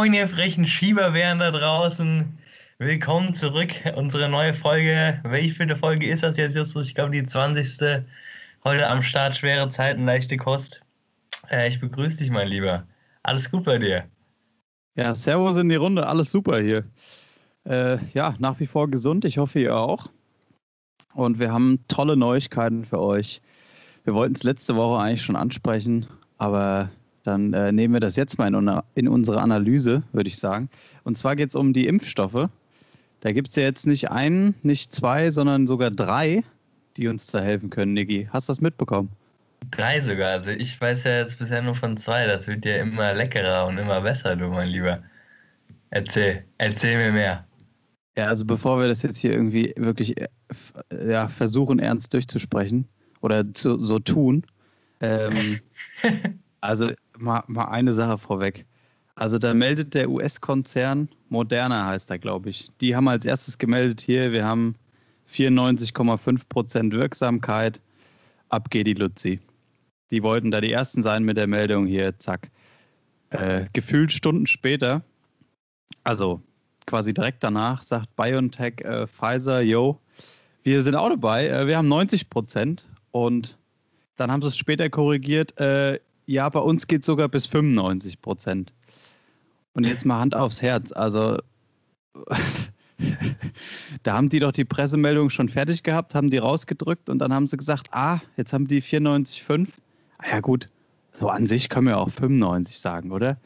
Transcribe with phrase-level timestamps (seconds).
[0.00, 2.38] moin, ihr frechen Schieberbären da draußen.
[2.78, 3.68] Willkommen zurück.
[3.96, 5.20] Unsere neue Folge.
[5.24, 6.86] Welche viele Folge ist das jetzt, Justus?
[6.86, 8.06] Ich glaube, die 20.
[8.64, 9.36] Heute am Start.
[9.36, 10.80] Schwere Zeiten, leichte Kost.
[11.50, 12.86] Äh, ich begrüße dich, mein Lieber.
[13.24, 14.06] Alles gut bei dir?
[14.96, 16.06] Ja, Servus in die Runde.
[16.06, 16.84] Alles super hier.
[17.66, 19.26] Äh, ja, nach wie vor gesund.
[19.26, 20.08] Ich hoffe, ihr auch.
[21.12, 23.42] Und wir haben tolle Neuigkeiten für euch.
[24.04, 26.06] Wir wollten es letzte Woche eigentlich schon ansprechen,
[26.38, 26.88] aber
[27.22, 30.68] dann äh, nehmen wir das jetzt mal in, in unsere Analyse, würde ich sagen.
[31.04, 32.48] Und zwar geht es um die Impfstoffe.
[33.20, 36.42] Da gibt es ja jetzt nicht einen, nicht zwei, sondern sogar drei,
[36.96, 38.28] die uns da helfen können, Niki.
[38.32, 39.10] Hast du das mitbekommen?
[39.70, 40.30] Drei sogar.
[40.30, 42.26] Also ich weiß ja jetzt bisher nur von zwei.
[42.26, 45.02] Das wird ja immer leckerer und immer besser, du mein Lieber.
[45.90, 47.44] Erzähl, erzähl mir mehr.
[48.16, 50.28] Ja, also bevor wir das jetzt hier irgendwie wirklich äh,
[51.08, 52.88] ja, versuchen, ernst durchzusprechen
[53.20, 54.44] oder zu, so tun,
[55.00, 55.60] ähm,
[56.60, 56.90] also
[57.20, 58.64] mal, mal eine Sache vorweg.
[59.14, 62.70] Also da meldet der US-Konzern, Moderna heißt er, glaube ich.
[62.80, 64.74] Die haben als erstes gemeldet hier, wir haben
[65.32, 67.80] 94,5% Wirksamkeit,
[68.48, 69.40] ab geht die Luzi.
[70.10, 72.50] Die wollten da die Ersten sein mit der Meldung hier, zack.
[73.30, 75.02] Äh, gefühlt Stunden später,
[76.02, 76.40] also
[76.86, 80.00] quasi direkt danach, sagt BioNTech, äh, Pfizer, yo,
[80.64, 83.56] wir sind auch dabei, äh, wir haben 90% und
[84.16, 88.20] dann haben sie es später korrigiert, äh, ja, bei uns geht es sogar bis 95
[88.22, 88.72] Prozent.
[89.72, 90.92] Und jetzt mal Hand aufs Herz.
[90.92, 91.38] Also,
[94.04, 97.48] da haben die doch die Pressemeldung schon fertig gehabt, haben die rausgedrückt und dann haben
[97.48, 99.66] sie gesagt, ah, jetzt haben die 94,5.
[100.18, 100.68] Ah ja, gut,
[101.18, 103.36] so an sich können wir auch 95 sagen, oder?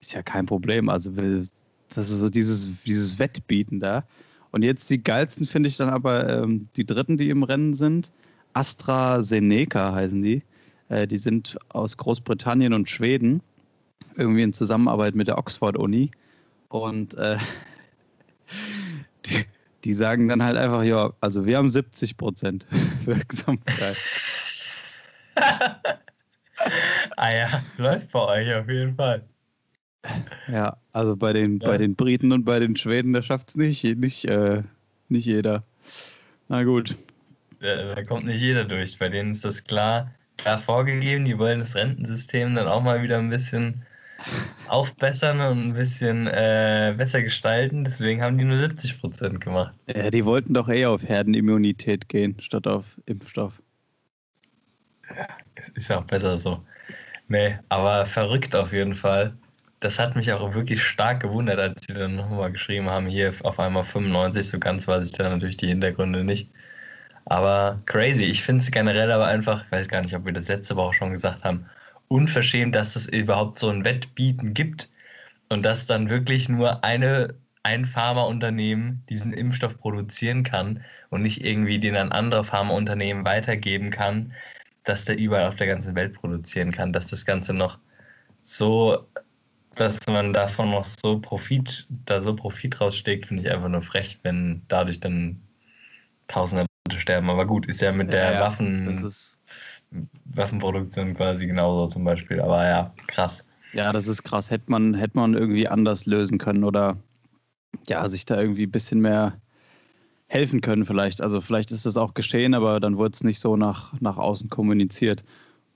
[0.00, 0.90] Ist ja kein Problem.
[0.90, 4.04] Also, das ist so dieses, dieses Wettbieten da.
[4.50, 8.10] Und jetzt die geilsten finde ich dann aber ähm, die dritten, die im Rennen sind.
[8.52, 10.42] AstraZeneca heißen die.
[10.88, 13.42] Äh, die sind aus Großbritannien und Schweden,
[14.16, 16.10] irgendwie in Zusammenarbeit mit der Oxford-Uni.
[16.68, 17.38] Und äh,
[19.26, 19.44] die,
[19.84, 22.66] die, sagen dann halt einfach, ja, also wir haben 70 Prozent
[23.04, 23.96] Wirksamkeit.
[27.16, 29.24] ah ja, läuft bei euch auf jeden Fall.
[30.50, 31.68] Ja, also bei den, ja.
[31.68, 34.62] bei den Briten und bei den Schweden, da schafft es nicht, nicht, äh,
[35.08, 35.64] nicht jeder.
[36.48, 36.96] Na gut.
[37.60, 38.98] Ja, da kommt nicht jeder durch.
[38.98, 41.24] Bei denen ist das klar, klar vorgegeben.
[41.24, 43.84] Die wollen das Rentensystem dann auch mal wieder ein bisschen
[44.68, 47.84] aufbessern und ein bisschen äh, besser gestalten.
[47.84, 49.74] Deswegen haben die nur 70 Prozent gemacht.
[49.94, 53.60] Ja, die wollten doch eher auf Herdenimmunität gehen, statt auf Impfstoff.
[55.16, 55.28] Ja,
[55.74, 56.62] ist ja auch besser so.
[57.28, 59.36] Nee, aber verrückt auf jeden Fall.
[59.80, 63.60] Das hat mich auch wirklich stark gewundert, als sie dann nochmal geschrieben haben, hier auf
[63.60, 66.50] einmal 95, so ganz weiß ich dann natürlich die Hintergründe nicht.
[67.28, 68.24] Aber crazy.
[68.24, 70.94] Ich finde es generell aber einfach, ich weiß gar nicht, ob wir das letzte Woche
[70.94, 71.66] schon gesagt haben,
[72.08, 74.88] unverschämt, dass es überhaupt so ein Wettbieten gibt
[75.50, 77.34] und dass dann wirklich nur eine,
[77.64, 84.34] ein Pharmaunternehmen diesen Impfstoff produzieren kann und nicht irgendwie den an andere Pharmaunternehmen weitergeben kann,
[84.84, 87.78] dass der überall auf der ganzen Welt produzieren kann, dass das Ganze noch
[88.44, 89.06] so,
[89.76, 94.20] dass man davon noch so Profit, da so Profit raussteckt, finde ich einfach nur frech,
[94.24, 95.42] wenn dadurch dann
[96.28, 97.30] Tausende sterben.
[97.30, 99.12] Aber gut, ist ja mit der ja, Waffen,
[100.24, 102.40] Waffenproduktion quasi genauso zum Beispiel.
[102.40, 103.44] Aber ja, krass.
[103.72, 104.50] Ja, das ist krass.
[104.50, 106.96] Hätte man, hätte man irgendwie anders lösen können oder
[107.86, 109.38] ja, sich da irgendwie ein bisschen mehr
[110.26, 111.20] helfen können vielleicht.
[111.20, 114.50] Also vielleicht ist das auch geschehen, aber dann wurde es nicht so nach, nach außen
[114.50, 115.24] kommuniziert.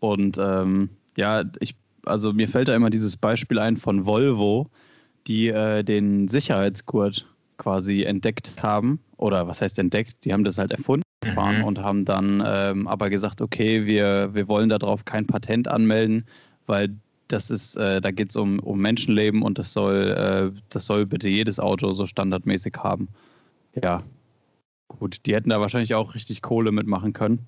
[0.00, 1.74] Und ähm, ja, ich,
[2.04, 4.69] also mir fällt da immer dieses Beispiel ein von Volvo,
[5.26, 7.26] die äh, den Sicherheitsgurt
[7.56, 9.00] quasi entdeckt haben.
[9.22, 10.24] Oder was heißt entdeckt?
[10.24, 11.62] Die haben das halt erfunden mhm.
[11.62, 16.26] und haben dann ähm, aber gesagt, okay, wir, wir wollen darauf kein Patent anmelden,
[16.66, 16.96] weil
[17.28, 21.06] das ist, äh, da geht es um, um Menschenleben und das soll, äh, das soll
[21.06, 23.08] bitte jedes Auto so standardmäßig haben.
[23.80, 24.02] Ja.
[24.88, 27.46] Gut, die hätten da wahrscheinlich auch richtig Kohle mitmachen können.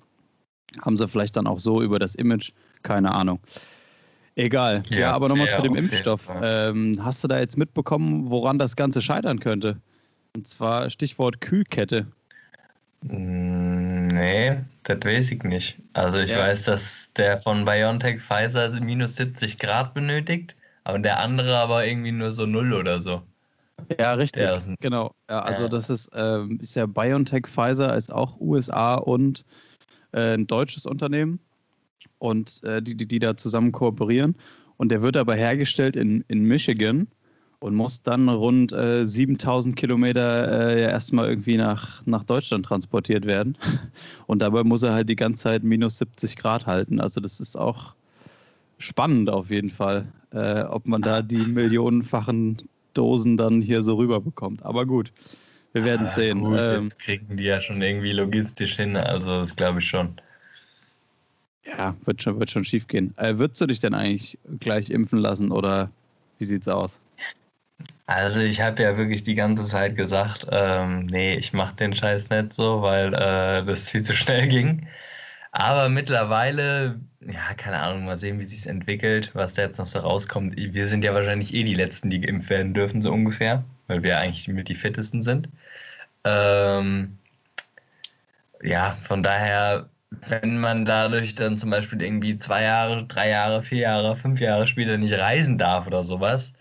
[0.81, 3.39] Haben sie vielleicht dann auch so über das Image, keine Ahnung.
[4.35, 4.83] Egal.
[4.89, 6.21] Ja, ja aber nochmal zu dem Impfstoff.
[6.41, 9.77] Ähm, hast du da jetzt mitbekommen, woran das Ganze scheitern könnte?
[10.35, 12.07] Und zwar Stichwort Kühlkette.
[13.03, 15.77] Mm, nee, das weiß ich nicht.
[15.93, 16.39] Also ich ja.
[16.39, 22.11] weiß, dass der von BioNTech Pfizer minus 70 Grad benötigt, aber der andere aber irgendwie
[22.11, 23.21] nur so null oder so.
[23.97, 24.45] Ja, richtig.
[24.81, 25.15] Genau.
[25.29, 25.69] Ja, also ja.
[25.69, 29.45] das ist, ähm, ist ja BioNTech Pfizer ist auch USA und
[30.11, 31.39] äh, ein deutsches Unternehmen
[32.19, 34.35] und äh, die, die, die da zusammen kooperieren.
[34.75, 37.07] Und der wird aber hergestellt in, in Michigan
[37.59, 43.57] und muss dann rund äh, 7000 Kilometer äh, erstmal irgendwie nach, nach Deutschland transportiert werden.
[44.27, 46.99] Und dabei muss er halt die ganze Zeit minus 70 Grad halten.
[46.99, 47.93] Also das ist auch
[48.77, 52.57] spannend auf jeden Fall, äh, ob man da die millionenfachen
[52.93, 54.63] Dosen dann hier so rüberbekommt.
[54.63, 55.11] Aber gut,
[55.73, 56.41] wir werden ah, sehen.
[56.41, 60.19] Gut, ähm, das kriegen die ja schon irgendwie logistisch hin, also das glaube ich schon.
[61.65, 63.13] Ja, wird schon, wird schon schief gehen.
[63.17, 65.89] Äh, würdest du dich denn eigentlich gleich impfen lassen oder
[66.37, 66.99] wie sieht's aus?
[68.07, 72.29] Also ich habe ja wirklich die ganze Zeit gesagt, ähm, nee, ich mache den Scheiß
[72.29, 74.87] nicht so, weil äh, das viel zu schnell ging.
[75.51, 79.99] Aber mittlerweile, ja, keine Ahnung, mal sehen, wie sich entwickelt, was da jetzt noch so
[79.99, 80.55] rauskommt.
[80.57, 84.19] Wir sind ja wahrscheinlich eh die Letzten, die geimpft werden dürfen, so ungefähr, weil wir
[84.19, 85.49] eigentlich mit die Fittesten sind.
[86.25, 87.19] Ähm,
[88.61, 89.89] ja, von daher,
[90.27, 94.67] wenn man dadurch dann zum Beispiel irgendwie zwei Jahre, drei Jahre, vier Jahre, fünf Jahre
[94.67, 96.53] später nicht reisen darf oder sowas,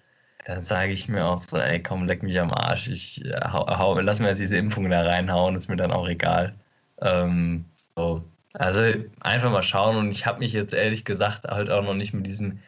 [0.45, 2.89] dann sage ich mir auch so, ey, komm, leck mich am Arsch.
[2.89, 6.09] Ich äh, hau, hau, lass mir jetzt diese Impfung da reinhauen, ist mir dann auch
[6.09, 6.55] egal.
[7.01, 7.65] Ähm,
[7.97, 8.25] so.
[8.55, 8.83] Also
[9.21, 12.27] einfach mal schauen und ich habe mich jetzt ehrlich gesagt halt auch noch nicht mit
[12.27, 12.61] diesem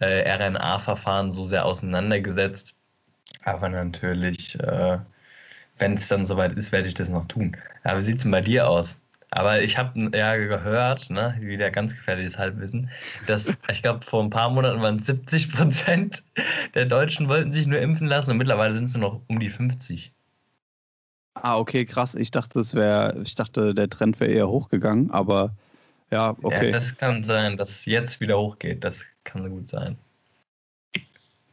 [0.00, 2.74] äh, RNA-Verfahren so sehr auseinandergesetzt.
[3.44, 4.98] Aber natürlich, äh,
[5.78, 7.56] wenn es dann soweit ist, werde ich das noch tun.
[7.84, 8.98] Aber wie sieht es denn bei dir aus?
[9.34, 12.88] Aber ich habe ja gehört, ne, wieder ganz gefährliches Halbwissen,
[13.26, 16.22] dass ich glaube, vor ein paar Monaten waren 70 Prozent
[16.74, 19.50] der Deutschen wollten sich nur impfen lassen und mittlerweile sind es nur noch um die
[19.50, 20.12] 50.
[21.34, 22.14] Ah, okay, krass.
[22.14, 25.56] Ich dachte, das wäre, ich dachte, der Trend wäre eher hochgegangen, aber
[26.12, 26.66] ja, okay.
[26.66, 28.84] Ja, das kann sein, dass jetzt wieder hochgeht.
[28.84, 29.98] Das kann gut sein.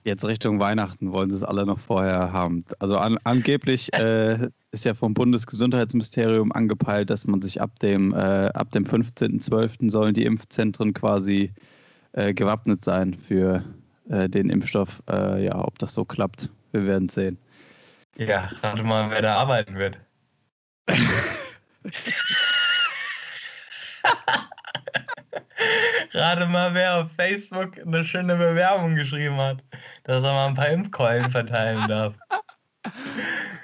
[0.03, 2.65] Jetzt Richtung Weihnachten wollen sie es alle noch vorher haben.
[2.79, 8.47] Also an, angeblich äh, ist ja vom Bundesgesundheitsministerium angepeilt, dass man sich ab dem, äh,
[8.53, 9.91] ab dem 15.12.
[9.91, 11.51] sollen die Impfzentren quasi
[12.13, 13.63] äh, gewappnet sein für
[14.09, 15.03] äh, den Impfstoff.
[15.09, 17.37] Äh, ja, ob das so klappt, wir werden sehen.
[18.17, 19.97] Ja, rate mal, wer da arbeiten wird.
[26.13, 29.63] Rate mal, wer auf Facebook eine schöne Bewerbung geschrieben hat,
[30.03, 32.15] dass er mal ein paar Impfkeulen verteilen darf.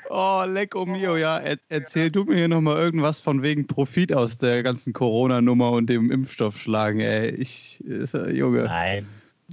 [0.09, 1.39] Oh, lecko mio, ja.
[1.39, 5.87] Er, erzähl du mir hier nochmal irgendwas von wegen Profit aus der ganzen Corona-Nummer und
[5.87, 7.29] dem Impfstoff schlagen, ey.
[7.31, 8.63] Ich, ist, Junge.
[8.63, 9.07] Nein,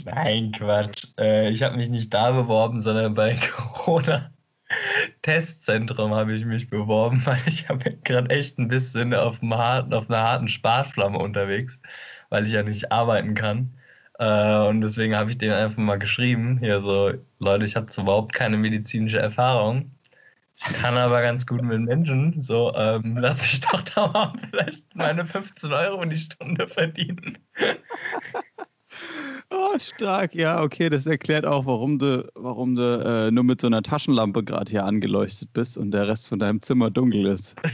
[0.05, 1.06] nein, Quatsch.
[1.19, 4.31] Äh, ich habe mich nicht da beworben, sondern bei Corona.
[5.22, 10.08] Testzentrum habe ich mich beworben, weil ich habe gerade echt ein bisschen auf, harten, auf
[10.08, 11.81] einer harten Sparflamme unterwegs,
[12.31, 13.75] weil ich ja nicht arbeiten kann.
[14.19, 18.32] Äh, und deswegen habe ich denen einfach mal geschrieben, hier so, Leute, ich habe überhaupt
[18.32, 19.90] keine medizinische Erfahrung.
[20.56, 22.40] Ich kann aber ganz gut mit Menschen.
[22.40, 27.38] So, ähm, lass mich doch da mal vielleicht meine 15 Euro die Stunde verdienen.
[29.79, 33.82] Stark, ja, okay, das erklärt auch, warum du, warum du äh, nur mit so einer
[33.82, 37.55] Taschenlampe gerade hier angeleuchtet bist und der Rest von deinem Zimmer dunkel ist.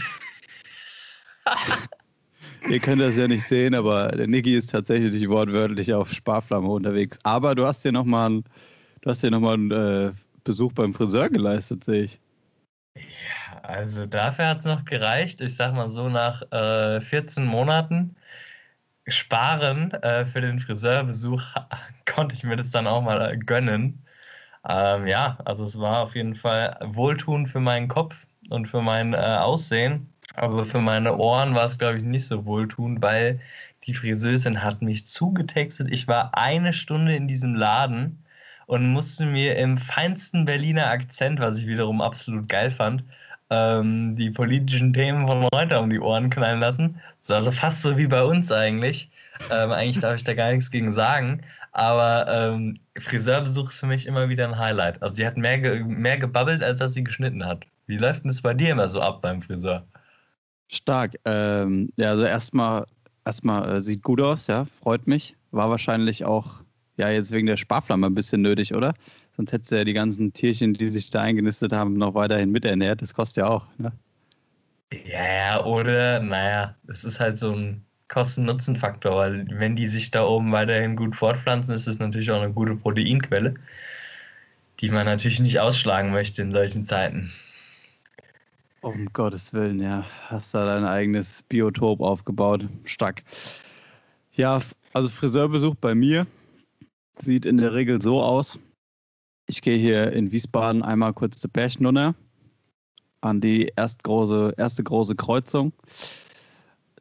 [2.68, 7.18] Ihr könnt das ja nicht sehen, aber der Niki ist tatsächlich wortwörtlich auf Sparflamme unterwegs.
[7.22, 8.44] Aber du hast dir nochmal einen,
[9.00, 10.12] du hast dir noch mal einen äh,
[10.44, 12.20] Besuch beim Friseur geleistet, sehe ich.
[12.96, 15.40] Ja, also dafür hat es noch gereicht.
[15.40, 18.14] Ich sag mal so, nach äh, 14 Monaten
[19.10, 21.42] sparen äh, für den Friseurbesuch
[22.06, 24.02] konnte ich mir das dann auch mal gönnen.
[24.68, 29.14] Ähm, ja, also es war auf jeden Fall wohltuend für meinen Kopf und für mein
[29.14, 30.12] äh, Aussehen.
[30.34, 33.40] Aber für meine Ohren war es, glaube ich, nicht so wohltuend, weil
[33.86, 35.88] die Friseurin hat mich zugetextet.
[35.90, 38.22] Ich war eine Stunde in diesem Laden
[38.66, 43.04] und musste mir im feinsten Berliner Akzent, was ich wiederum absolut geil fand,
[43.50, 47.00] ähm, die politischen Themen von heute um die Ohren knallen lassen.
[47.30, 49.10] Also fast so wie bei uns eigentlich.
[49.50, 51.42] Ähm, eigentlich darf ich da gar nichts gegen sagen.
[51.72, 55.02] Aber ähm, Friseurbesuch ist für mich immer wieder ein Highlight.
[55.02, 57.64] Also sie hat mehr, ge mehr gebabbelt, als dass sie geschnitten hat.
[57.86, 59.86] Wie läuft denn das bei dir immer so ab beim Friseur?
[60.68, 61.14] Stark.
[61.24, 62.86] Ähm, ja, also erstmal
[63.24, 65.36] erstmal äh, sieht gut aus, ja, freut mich.
[65.50, 66.60] War wahrscheinlich auch
[66.96, 68.94] ja jetzt wegen der Sparflamme ein bisschen nötig, oder?
[69.36, 73.02] Sonst hättest du ja die ganzen Tierchen, die sich da eingenistet haben, noch weiterhin miternährt.
[73.02, 73.92] Das kostet ja auch, ne?
[74.92, 80.50] Ja, oder, naja, es ist halt so ein Kosten-Nutzen-Faktor, weil wenn die sich da oben
[80.50, 83.54] weiterhin gut fortpflanzen, ist es natürlich auch eine gute Proteinquelle,
[84.80, 87.30] die man natürlich nicht ausschlagen möchte in solchen Zeiten.
[88.82, 90.04] Um Gottes Willen, ja.
[90.28, 92.66] Hast da dein eigenes Biotop aufgebaut.
[92.84, 93.22] Stark.
[94.32, 94.60] Ja,
[94.92, 96.26] also Friseurbesuch bei mir
[97.18, 98.58] sieht in der Regel so aus.
[99.46, 102.14] Ich gehe hier in Wiesbaden einmal kurz zur Bergnunne
[103.20, 105.72] an die erst große, erste große Kreuzung.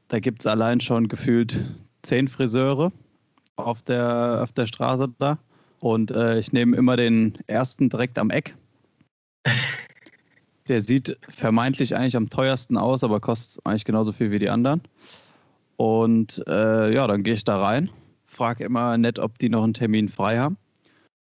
[0.07, 1.63] Da gibt es allein schon gefühlt
[2.01, 2.91] zehn Friseure
[3.55, 5.37] auf der, auf der Straße da.
[5.79, 8.55] Und äh, ich nehme immer den ersten direkt am Eck.
[10.67, 14.81] Der sieht vermeintlich eigentlich am teuersten aus, aber kostet eigentlich genauso viel wie die anderen.
[15.77, 17.89] Und äh, ja, dann gehe ich da rein,
[18.27, 20.57] frage immer nett, ob die noch einen Termin frei haben.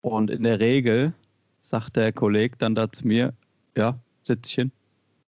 [0.01, 1.13] Und in der Regel
[1.63, 3.35] sagt der Kollege dann da zu mir,
[3.77, 4.73] ja, Sitzchen.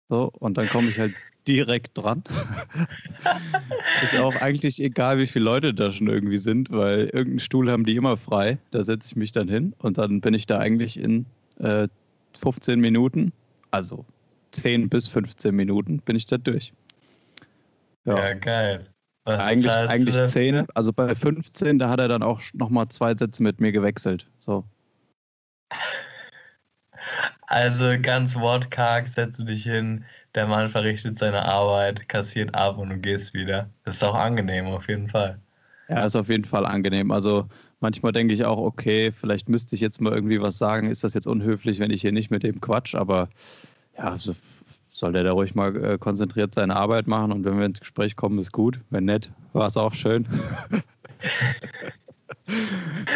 [0.08, 1.14] So, und dann komme ich halt
[1.46, 2.22] direkt dran.
[4.02, 7.84] ist auch eigentlich egal, wie viele Leute da schon irgendwie sind, weil irgendeinen Stuhl haben
[7.84, 8.58] die immer frei.
[8.70, 11.26] Da setze ich mich dann hin und dann bin ich da eigentlich in
[11.58, 11.88] äh,
[12.38, 13.32] 15 Minuten,
[13.70, 14.04] also
[14.52, 16.72] 10 bis 15 Minuten, bin ich da durch.
[18.04, 18.86] Ja, ja geil.
[19.24, 23.42] Was eigentlich eigentlich 10, also bei 15, da hat er dann auch nochmal zwei Sätze
[23.42, 24.26] mit mir gewechselt.
[24.38, 24.64] So.
[27.48, 32.98] Also ganz wortkarg, setze dich hin, der Mann verrichtet seine Arbeit, kassiert ab und du
[32.98, 33.70] gehst wieder.
[33.84, 35.40] Das ist auch angenehm, auf jeden Fall.
[35.88, 37.10] Ja, ist auf jeden Fall angenehm.
[37.10, 37.48] Also
[37.80, 40.90] manchmal denke ich auch, okay, vielleicht müsste ich jetzt mal irgendwie was sagen.
[40.90, 42.94] Ist das jetzt unhöflich, wenn ich hier nicht mit dem quatsch?
[42.94, 43.30] Aber
[43.96, 44.34] ja, so
[44.90, 48.14] soll der da ruhig mal äh, konzentriert seine Arbeit machen und wenn wir ins Gespräch
[48.14, 48.78] kommen, ist gut.
[48.90, 50.28] Wenn nett, war es auch schön.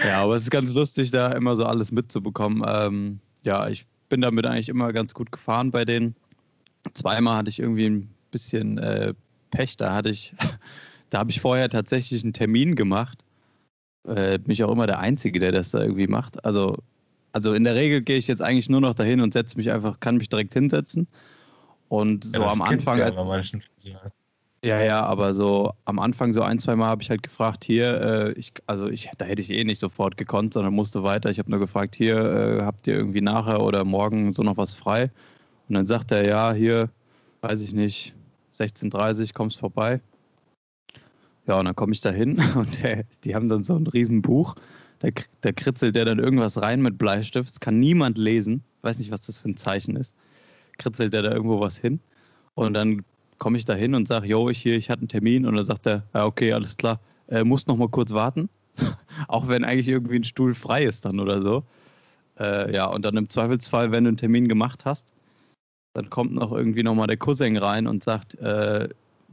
[0.07, 2.65] ja, aber es ist ganz lustig, da immer so alles mitzubekommen.
[2.67, 6.15] Ähm, ja, ich bin damit eigentlich immer ganz gut gefahren bei denen.
[6.93, 9.15] Zweimal hatte ich irgendwie ein bisschen äh,
[9.51, 9.79] Pech.
[9.79, 10.35] Da hatte ich,
[11.09, 13.25] da habe ich vorher tatsächlich einen Termin gemacht.
[14.07, 16.45] Äh, bin ich auch immer der Einzige, der das da irgendwie macht.
[16.45, 16.77] Also,
[17.33, 19.99] also in der Regel gehe ich jetzt eigentlich nur noch dahin und setze mich einfach,
[19.99, 21.09] kann mich direkt hinsetzen.
[21.89, 22.99] Und so ja, am Anfang.
[22.99, 23.99] Ja, als, ja,
[24.65, 28.33] ja, aber so am Anfang so ein, zwei Mal habe ich halt gefragt, hier, äh,
[28.33, 31.31] ich, also ich, da hätte ich eh nicht sofort gekonnt, sondern musste weiter.
[31.31, 34.73] Ich habe nur gefragt, hier, äh, habt ihr irgendwie nachher oder morgen so noch was
[34.73, 35.11] frei?
[35.69, 36.91] Und dann sagt er, ja, hier,
[37.41, 38.15] weiß ich nicht,
[38.53, 40.01] 16.30 kommst vorbei.
[41.47, 44.55] Ja, und dann komme ich da hin und der, die haben dann so ein Riesenbuch.
[45.01, 45.09] Da,
[45.41, 47.51] da kritzelt der dann irgendwas rein mit Bleistift.
[47.51, 48.63] Das kann niemand lesen.
[48.79, 50.15] Ich weiß nicht, was das für ein Zeichen ist.
[50.79, 51.99] Kritzelt der da irgendwo was hin.
[52.55, 53.03] Und dann
[53.39, 55.47] komme ich da hin und sage, jo, ich hier, ich hatte einen Termin.
[55.47, 58.49] Und dann sagt er, ja, okay, alles klar, äh, muss noch mal kurz warten.
[59.29, 61.65] Auch wenn eigentlich irgendwie ein Stuhl frei ist dann oder so.
[62.39, 65.13] Äh, ja, und dann im Zweifelsfall, wenn du einen Termin gemacht hast,
[65.95, 68.89] dann kommt noch irgendwie nochmal der Cousin rein und sagt, äh,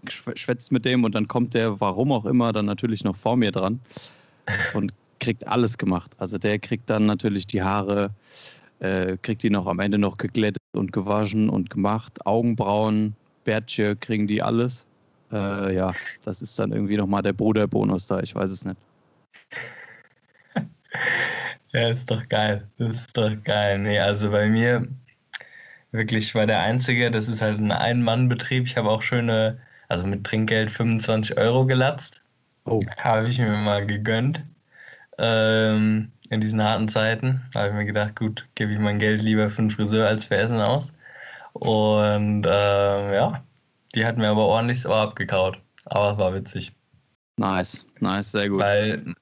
[0.08, 3.52] schwätzt mit dem und dann kommt der, warum auch immer, dann natürlich noch vor mir
[3.52, 3.80] dran
[4.74, 6.12] und kriegt alles gemacht.
[6.18, 8.12] Also der kriegt dann natürlich die Haare,
[8.80, 13.16] äh, kriegt die noch am Ende noch geglättet und gewaschen und gemacht, Augenbrauen,
[13.50, 14.86] Bärtche, kriegen die alles.
[15.32, 15.92] Äh, ja,
[16.24, 18.78] das ist dann irgendwie nochmal der Bruderbonus da, ich weiß es nicht.
[21.72, 22.68] Ja, ist doch geil.
[22.80, 23.78] Ist doch geil.
[23.78, 24.88] Nee, also bei mir
[25.92, 28.66] wirklich war der Einzige, das ist halt ein Ein-Mann-Betrieb.
[28.66, 32.24] Ich habe auch schöne, also mit Trinkgeld 25 Euro gelatzt.
[32.66, 32.82] Oh.
[32.98, 34.44] Habe ich mir mal gegönnt.
[35.20, 39.52] Ähm, in diesen harten Zeiten habe ich mir gedacht, gut, gebe ich mein Geld lieber
[39.52, 40.92] für einen Friseur als für Essen aus.
[41.60, 43.44] Und ähm, ja,
[43.94, 45.60] die hat mir aber ordentlich Ohr abgekaut.
[45.86, 46.74] Aber es war witzig.
[47.38, 48.62] Nice, nice, sehr gut.
[48.62, 49.14] Weil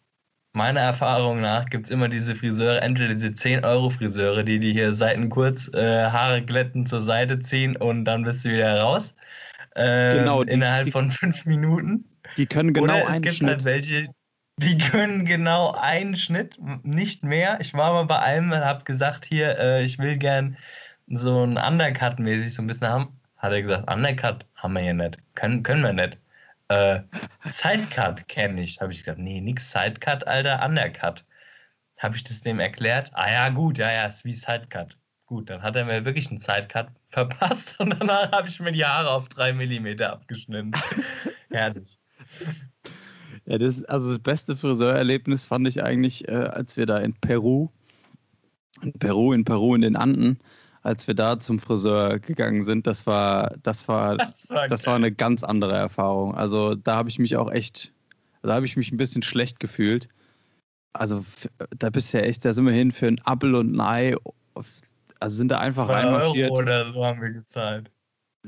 [0.53, 5.29] meiner Erfahrung nach gibt es immer diese Friseure, entweder diese 10-Euro-Friseure, die die hier Seiten
[5.29, 9.15] kurz äh, Haare glätten zur Seite ziehen und dann bist du wieder raus.
[9.75, 12.06] Äh, genau, die, innerhalb die, von fünf Minuten.
[12.38, 13.50] Die können genau Oder es gibt halt Schnitt.
[13.50, 14.08] halt welche,
[14.60, 17.60] die können genau einen Schnitt, nicht mehr.
[17.62, 20.58] Ich war mal bei einem und habe gesagt, hier, äh, ich will gern
[21.08, 23.20] so ein Undercut-mäßig so ein bisschen haben.
[23.38, 25.18] Hat er gesagt, Undercut haben wir hier nicht.
[25.36, 26.18] Können, können wir nicht.
[26.70, 27.02] Äh,
[27.46, 28.82] Sidecut kenne ich.
[28.82, 31.24] Habe ich gesagt, nee, nix Sidecut, Alter, Undercut.
[31.98, 33.10] Habe ich das dem erklärt?
[33.14, 34.98] Ah ja, gut, ja, ja, ist wie Sidecut.
[35.26, 38.86] Gut, dann hat er mir wirklich einen Sidecut verpasst und danach habe ich mir die
[38.86, 40.72] Haare auf drei Millimeter abgeschnitten.
[41.52, 41.98] Herrlich.
[43.46, 47.70] Ja, das, also das beste Friseurerlebnis fand ich eigentlich, äh, als wir da in Peru,
[48.82, 50.40] in Peru, in Peru in den Anden,
[50.84, 54.96] als wir da zum Friseur gegangen sind, das war, das war, das war, das war
[54.96, 56.36] eine ganz andere Erfahrung.
[56.36, 57.94] Also da habe ich mich auch echt,
[58.42, 60.08] da habe ich mich ein bisschen schlecht gefühlt.
[60.94, 61.26] Also
[61.78, 64.16] da bist du ja echt, da sind wir hin für ein Apfel und ein Ei.
[65.20, 66.52] Also sind da einfach reinmarschiert.
[66.52, 67.92] Euro oder so haben wir gezahlt.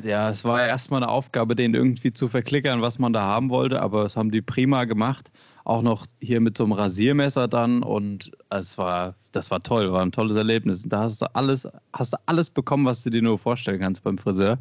[0.01, 3.49] Ja, es war ja erstmal eine Aufgabe, den irgendwie zu verklickern, was man da haben
[3.49, 5.29] wollte, aber das haben die prima gemacht
[5.65, 10.01] auch noch hier mit so einem Rasiermesser dann und es war, das war toll, war
[10.01, 10.83] ein tolles Erlebnis.
[10.83, 14.03] Und da hast du alles, hast du alles bekommen, was du dir nur vorstellen kannst
[14.03, 14.57] beim Friseur.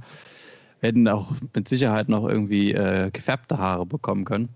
[0.80, 4.48] Wir hätten auch mit Sicherheit noch irgendwie äh, gefärbte Haare bekommen können.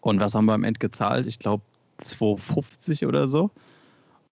[0.00, 1.26] Und was haben wir am Ende gezahlt?
[1.26, 1.62] Ich glaube
[2.00, 3.50] 2,50 oder so.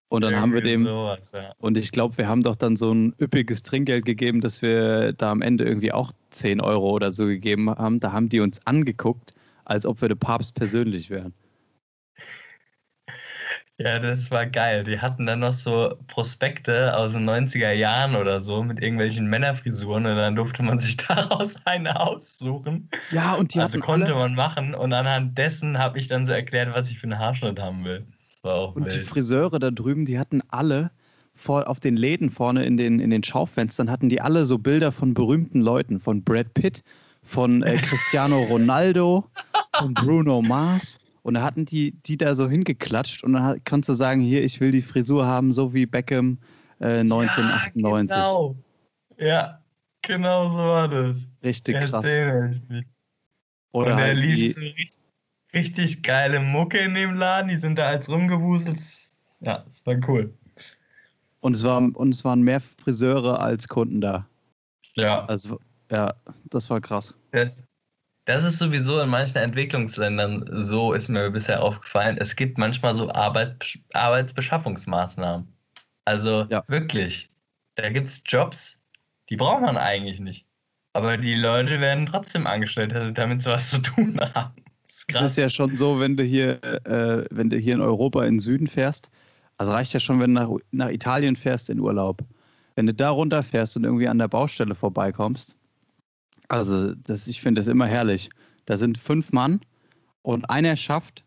[0.09, 0.85] Und dann Irgendwie haben wir dem.
[0.85, 1.53] Sowas, ja.
[1.59, 5.33] Und ich glaube, wir haben doch dann so ein üppiges Trinkgeld gegeben, dass wir da
[5.33, 7.99] am Ende irgendwie auch 10 Euro oder so gegeben haben.
[7.99, 11.35] Da haben die uns angeguckt als ob wir der Papst persönlich wären.
[13.79, 14.85] Ja, das war geil.
[14.85, 20.07] Die hatten dann noch so Prospekte aus den 90er Jahren oder so mit irgendwelchen Männerfrisuren
[20.07, 22.89] und dann durfte man sich daraus eine aussuchen.
[23.11, 26.73] Ja, und die Also konnte man machen und anhand dessen habe ich dann so erklärt,
[26.75, 28.07] was ich für einen Haarschnitt haben will.
[28.29, 29.01] Das war auch und die wild.
[29.01, 30.91] Friseure da drüben, die hatten alle
[31.35, 34.93] vor, auf den Läden vorne in den, in den Schaufenstern, hatten die alle so Bilder
[34.93, 36.83] von berühmten Leuten, von Brad Pitt,
[37.23, 39.31] von äh, Cristiano Ronaldo,
[39.79, 40.99] von Bruno Mars.
[41.23, 44.45] Und da hatten die die da so hingeklatscht und dann hat- kannst du sagen, hier,
[44.45, 46.39] ich will die Frisur haben, so wie Beckham
[46.81, 48.15] äh, 1998.
[48.17, 48.57] Ja, genau.
[49.19, 49.63] Ja,
[50.03, 51.27] genau so war das.
[51.43, 52.05] Richtig krass.
[52.05, 52.87] Ich mich.
[53.73, 55.01] Oder und er halt lief die, so richtig,
[55.55, 57.49] richtig geile Mucke in dem Laden.
[57.49, 58.79] Die sind da als rumgewuselt.
[59.41, 60.33] Ja, das war cool.
[61.41, 64.27] und, es war, und es waren mehr Friseure als Kunden da.
[64.95, 65.59] Ja, Also,
[65.91, 66.15] ja,
[66.51, 67.15] das war krass.
[67.33, 67.63] das,
[68.27, 72.17] das ist sowieso in manchen Entwicklungsländern so, ist mir bisher aufgefallen.
[72.19, 75.49] Es gibt manchmal so Arbeit, Arbeitsbeschaffungsmaßnahmen.
[76.05, 76.65] Also Ja.
[76.69, 77.31] wirklich,
[77.77, 78.79] da gibt es Jobs,
[79.31, 80.47] die braucht man eigentlich nicht.
[80.93, 84.55] Aber die Leute werden trotzdem angestellt, also damit sie was zu tun haben.
[84.87, 85.31] Das ist Es krass.
[85.33, 88.41] ist ja schon so, wenn du hier, äh, wenn du hier in Europa in den
[88.41, 89.11] Süden fährst,
[89.59, 92.23] also reicht ja schon, wenn du nach, nach Italien fährst in Urlaub.
[92.77, 95.57] Wenn du da runterfährst und irgendwie an der Baustelle vorbeikommst,
[96.49, 98.31] also das, ich finde das immer herrlich.
[98.67, 99.61] Da sind fünf Mann
[100.23, 101.25] und einer schafft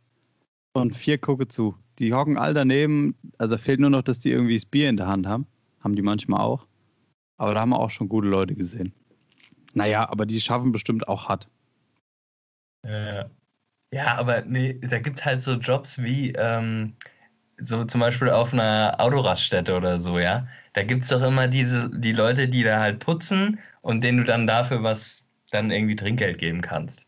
[0.74, 1.76] und vier gucke zu.
[2.00, 5.08] Die hocken all daneben, also fehlt nur noch, dass die irgendwie das Bier in der
[5.08, 5.48] Hand haben.
[5.82, 6.68] Haben die manchmal auch.
[7.38, 8.94] Aber da haben wir auch schon gute Leute gesehen.
[9.74, 11.48] Naja, aber die schaffen bestimmt auch hart.
[12.86, 13.30] Ja.
[13.94, 16.96] Ja, aber nee, da gibt halt so Jobs wie ähm,
[17.60, 20.48] so zum Beispiel auf einer Autoraststätte oder so, ja.
[20.74, 24.24] Da gibt es doch immer diese, die Leute, die da halt putzen und denen du
[24.26, 27.06] dann dafür was, dann irgendwie Trinkgeld geben kannst.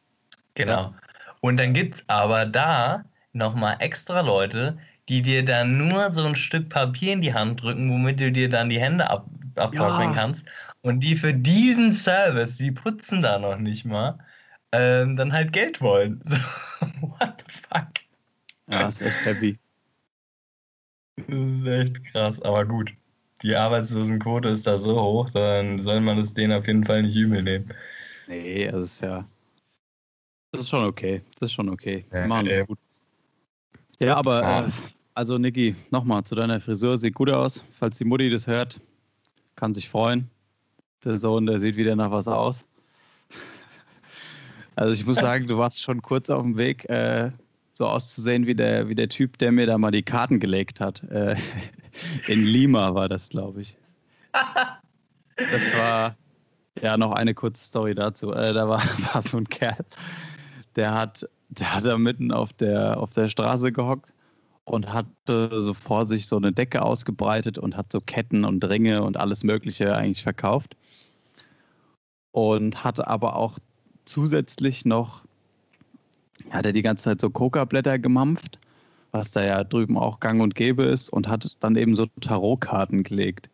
[0.55, 0.95] Genau.
[1.41, 4.77] Und dann gibt es aber da nochmal extra Leute,
[5.07, 8.49] die dir dann nur so ein Stück Papier in die Hand drücken, womit du dir
[8.49, 10.13] dann die Hände ab, abtrocknen Ja.
[10.13, 10.45] kannst.
[10.81, 14.19] Und die für diesen Service, die putzen da noch nicht mal,
[14.71, 16.21] ähm, dann halt Geld wollen.
[16.81, 17.99] So, what the fuck?
[18.67, 19.59] Ja, ist echt happy.
[21.27, 22.91] Das ist echt krass, aber gut.
[23.41, 27.15] Die Arbeitslosenquote ist da so hoch, dann soll man es denen auf jeden Fall nicht
[27.15, 27.73] übel nehmen.
[28.27, 29.25] Nee, das ist ja.
[30.51, 31.21] Das ist schon okay.
[31.39, 32.05] Das ist schon okay.
[32.11, 32.65] Die Ja, machen das ey.
[32.65, 32.79] gut.
[33.99, 34.65] Ja, aber Ja.
[34.67, 34.71] äh,
[35.13, 36.97] also Niki, nochmal zu deiner Frisur.
[36.97, 37.63] Sieht gut aus.
[37.79, 38.79] Falls die Mutti das hört,
[39.55, 40.29] kann sich freuen.
[41.05, 42.65] Der Sohn, der sieht wieder nach was aus.
[44.75, 47.31] Also ich muss sagen, du warst schon kurz auf dem Weg, äh,
[47.79, 51.01] so auszusehen wie der, wie der Typ, der mir da mal die Karten gelegt hat.
[51.03, 51.37] Äh,
[52.27, 53.77] in Lima war das, glaube ich.
[54.33, 56.17] Das war,
[56.81, 58.33] ja, noch eine kurze Story dazu.
[58.33, 59.85] Äh, da war, war so ein Kerl,
[60.75, 64.11] der hat, der hat da mitten auf der, auf der Straße gehockt
[64.65, 69.03] und hatte so vor sich so eine Decke ausgebreitet und hat so Ketten und Ringe
[69.03, 70.75] und alles Mögliche eigentlich verkauft.
[72.31, 73.57] Und hatte aber auch
[74.03, 75.23] zusätzlich noch,
[76.49, 78.59] hat er die ganze Zeit so Coca-Blätter gemampft,
[79.11, 83.03] was da ja drüben auch gang und gäbe ist, und hat dann eben so Tarotkarten
[83.03, 83.49] gelegt.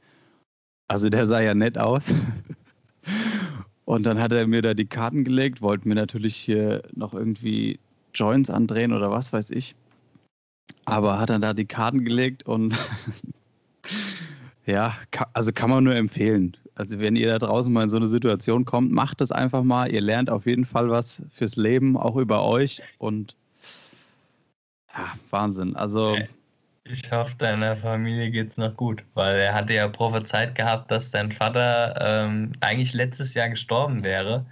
[0.88, 2.13] Also der sah ja nett aus.
[3.86, 7.80] Und dann hat er mir da die Karten gelegt, wollte mir natürlich hier noch irgendwie
[8.15, 9.76] Joints andrehen oder was weiß ich.
[10.86, 12.76] Aber hat dann da die Karten gelegt und
[14.65, 14.95] ja,
[15.34, 16.58] also kann man nur empfehlen.
[16.76, 19.92] Also wenn ihr da draußen mal in so eine Situation kommt, macht es einfach mal.
[19.92, 22.82] Ihr lernt auf jeden Fall was fürs Leben, auch über euch.
[22.98, 23.36] Und
[24.96, 25.76] ja, Wahnsinn.
[25.76, 26.18] Also
[26.88, 31.32] Ich hoffe, deiner Familie geht's noch gut, weil er hatte ja prophezeit gehabt, dass dein
[31.32, 34.46] Vater ähm, eigentlich letztes Jahr gestorben wäre.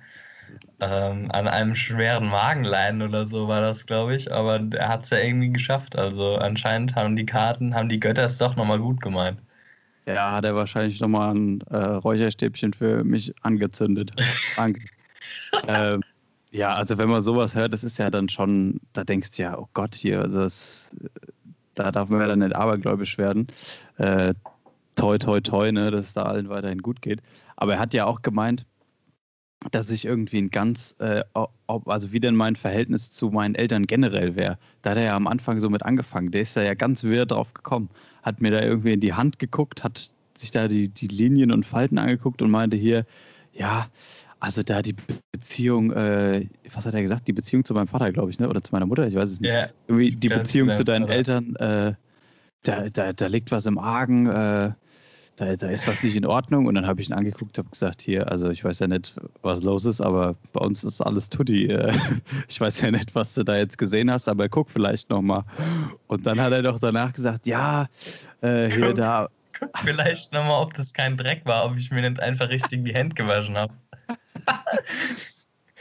[0.79, 4.31] Ähm, an einem schweren Magenleiden oder so war das, glaube ich.
[4.31, 5.95] Aber er hat es ja irgendwie geschafft.
[5.97, 9.39] Also anscheinend haben die Karten, haben die Götter es doch nochmal gut gemeint.
[10.05, 14.11] Ja, hat er wahrscheinlich nochmal ein äh, Räucherstäbchen für mich angezündet.
[14.55, 14.81] Danke.
[15.67, 16.03] ähm,
[16.51, 19.57] ja, also wenn man sowas hört, das ist ja dann schon, da denkst du ja,
[19.57, 20.95] oh Gott, hier, also das,
[21.73, 23.47] da darf man ja dann nicht abergläubisch werden.
[23.97, 24.33] Äh,
[24.95, 27.21] toi, toi, toi, ne, dass es da allen weiterhin gut geht.
[27.55, 28.65] Aber er hat ja auch gemeint,
[29.71, 33.87] dass ich irgendwie ein ganz, äh, ob, also wie denn mein Verhältnis zu meinen Eltern
[33.87, 34.57] generell wäre.
[34.81, 36.31] Da hat er ja am Anfang so mit angefangen.
[36.31, 37.89] Der ist da ja ganz wirr drauf gekommen.
[38.23, 41.65] Hat mir da irgendwie in die Hand geguckt, hat sich da die, die Linien und
[41.65, 43.05] Falten angeguckt und meinte hier,
[43.51, 43.87] ja,
[44.39, 44.95] also da die
[45.31, 47.27] Beziehung, äh, was hat er gesagt?
[47.27, 48.49] Die Beziehung zu meinem Vater, glaube ich, ne?
[48.49, 49.53] Oder zu meiner Mutter, ich weiß es nicht.
[49.53, 51.13] Ja, Irgendwie die Beziehung genau, zu deinen Vater.
[51.15, 51.93] Eltern, äh,
[52.63, 54.71] da, da, da liegt was im Argen, äh,
[55.35, 56.67] da, da ist was nicht in Ordnung.
[56.67, 59.63] Und dann habe ich ihn angeguckt, habe gesagt, hier, also ich weiß ja nicht, was
[59.63, 61.67] los ist, aber bei uns ist alles Tutti.
[61.67, 61.93] Äh,
[62.47, 65.43] ich weiß ja nicht, was du da jetzt gesehen hast, aber guck vielleicht nochmal.
[66.07, 67.87] Und dann hat er doch danach gesagt, ja,
[68.41, 69.29] äh, hier guck, da.
[69.59, 72.93] Guck vielleicht nochmal, ob das kein Dreck war, ob ich mir nicht einfach richtig die
[72.93, 73.73] Hände gewaschen habe.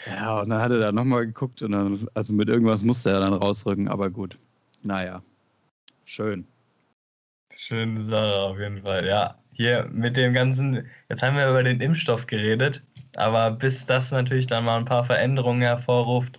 [0.06, 3.20] ja, und dann hat er da nochmal geguckt und dann, also mit irgendwas musste er
[3.20, 4.38] dann rausrücken, aber gut.
[4.82, 5.22] Naja,
[6.06, 6.46] schön.
[7.54, 9.41] Schöne Sache auf jeden Fall, ja.
[9.52, 12.82] Hier mit dem ganzen, jetzt haben wir über den Impfstoff geredet,
[13.16, 16.38] aber bis das natürlich dann mal ein paar Veränderungen hervorruft,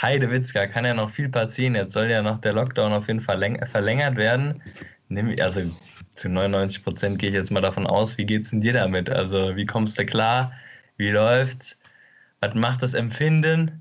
[0.00, 1.74] Heidewitzka, kann ja noch viel passieren.
[1.74, 4.62] Jetzt soll ja noch der Lockdown auf jeden Fall verlängert werden.
[5.40, 5.62] Also
[6.14, 8.16] zu 99 Prozent gehe ich jetzt mal davon aus.
[8.16, 9.10] Wie geht es denn dir damit?
[9.10, 10.52] Also, wie kommst du klar?
[10.96, 11.76] Wie läuft's?
[12.40, 13.80] Was macht das Empfinden?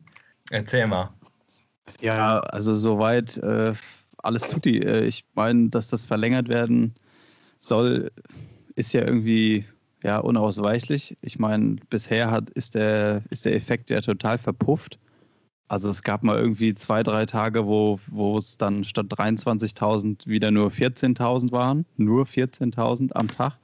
[0.50, 1.12] Erzähl mal.
[2.02, 3.74] Ja, also soweit äh,
[4.18, 4.80] alles tutti.
[4.80, 6.96] Äh, ich meine, dass das verlängert werden
[7.60, 8.12] soll,
[8.80, 9.65] ist ja irgendwie
[10.04, 11.18] ja, unausweichlich.
[11.22, 14.98] Ich meine, bisher hat, ist, der, ist der Effekt ja total verpufft.
[15.68, 20.50] Also es gab mal irgendwie zwei, drei Tage, wo, wo es dann statt 23.000 wieder
[20.50, 21.86] nur 14.000 waren.
[21.98, 23.58] Nur 14.000 am Tag.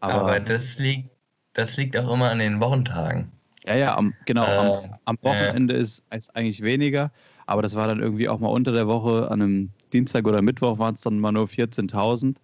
[0.00, 1.08] Aber, Aber, das, liegt,
[1.54, 3.32] das liegt auch immer an den Wochentagen.
[3.64, 4.44] Ja, ja, am, genau.
[4.44, 5.80] Äh, am, am, Wochenende äh.
[5.80, 7.10] ist es eigentlich weniger.
[7.46, 9.30] Aber das war dann irgendwie auch mal unter der Woche.
[9.30, 12.36] An einem Dienstag oder Mittwoch waren es dann mal nur 14.000.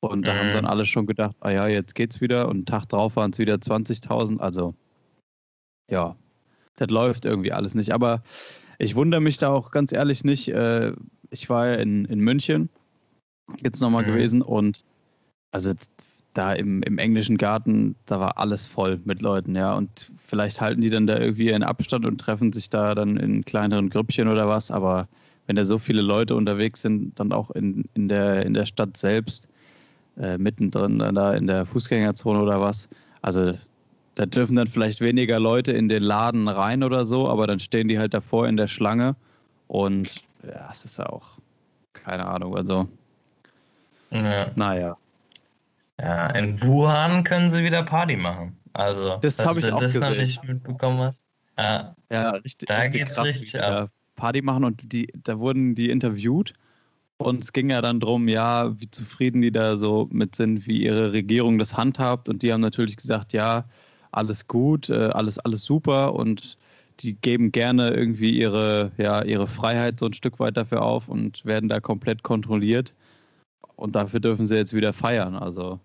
[0.00, 0.38] Und da mhm.
[0.38, 2.48] haben dann alle schon gedacht, ah ja, jetzt geht's wieder.
[2.48, 4.40] Und einen Tag drauf waren es wieder 20.000.
[4.40, 4.74] Also,
[5.90, 6.16] ja,
[6.76, 7.92] das läuft irgendwie alles nicht.
[7.92, 8.22] Aber
[8.78, 10.48] ich wundere mich da auch ganz ehrlich nicht.
[10.48, 10.92] Äh,
[11.30, 12.70] ich war ja in, in München
[13.62, 14.08] jetzt nochmal mhm.
[14.08, 14.84] gewesen und
[15.52, 15.72] also
[16.34, 19.74] da im, im englischen Garten, da war alles voll mit Leuten, ja.
[19.74, 23.44] Und vielleicht halten die dann da irgendwie ihren Abstand und treffen sich da dann in
[23.44, 24.70] kleineren Grüppchen oder was.
[24.70, 25.08] Aber
[25.46, 28.96] wenn da so viele Leute unterwegs sind, dann auch in, in, der, in der Stadt
[28.96, 29.48] selbst,
[30.20, 32.88] äh, mittendrin da in der Fußgängerzone oder was.
[33.22, 33.54] Also
[34.14, 37.88] da dürfen dann vielleicht weniger Leute in den Laden rein oder so, aber dann stehen
[37.88, 39.16] die halt davor in der Schlange
[39.68, 41.38] und ja, es ist auch
[41.92, 42.88] keine Ahnung, also
[44.10, 44.50] ja.
[44.54, 44.96] naja.
[45.98, 48.56] Ja, in Wuhan können sie wieder Party machen.
[48.72, 50.10] Also, das habe ich auch das gesehen.
[50.10, 51.26] noch nicht mitbekommen hast.
[51.58, 53.60] Ja, ja richtig, da richtig geht's krass, richtig.
[54.16, 56.54] Party machen und die, da wurden die interviewt
[57.20, 60.82] und es ging ja dann darum, ja, wie zufrieden die da so mit sind, wie
[60.82, 62.30] ihre Regierung das handhabt.
[62.30, 63.64] Und die haben natürlich gesagt, ja,
[64.10, 66.56] alles gut, äh, alles, alles super und
[67.00, 71.44] die geben gerne irgendwie ihre, ja, ihre Freiheit so ein Stück weit dafür auf und
[71.44, 72.94] werden da komplett kontrolliert.
[73.76, 75.36] Und dafür dürfen sie jetzt wieder feiern.
[75.36, 75.78] Also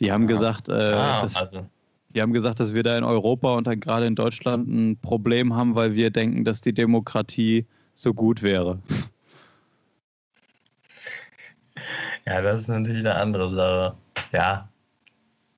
[0.00, 0.34] die haben ja.
[0.34, 1.66] gesagt, äh, ah, dass, also.
[2.10, 5.54] die haben gesagt, dass wir da in Europa und dann gerade in Deutschland ein Problem
[5.54, 8.80] haben, weil wir denken, dass die Demokratie so gut wäre.
[12.26, 13.96] Ja, das ist natürlich eine andere Sache.
[14.32, 14.68] Ja,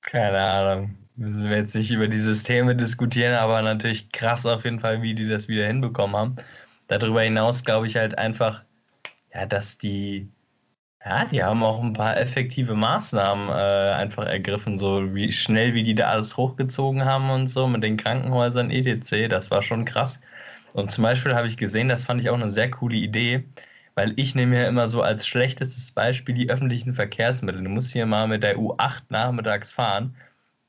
[0.03, 0.98] keine Ahnung.
[1.16, 5.14] Müssen wir jetzt nicht über die Systeme diskutieren, aber natürlich krass auf jeden Fall, wie
[5.14, 6.37] die das wieder hinbekommen haben.
[6.88, 8.62] Darüber hinaus glaube ich halt einfach,
[9.35, 10.29] ja, dass die,
[11.05, 15.83] ja, die haben auch ein paar effektive Maßnahmen äh, einfach ergriffen, so wie schnell, wie
[15.85, 19.29] die da alles hochgezogen haben und so mit den Krankenhäusern etc.
[19.29, 20.20] Das war schon krass.
[20.72, 23.44] Und zum Beispiel habe ich gesehen, das fand ich auch eine sehr coole Idee
[23.94, 27.62] weil ich nehme ja immer so als schlechtestes Beispiel die öffentlichen Verkehrsmittel.
[27.62, 30.14] Du musst hier mal mit der U8 nachmittags fahren.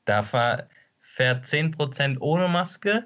[0.04, 3.04] Da fährt 10% ohne Maske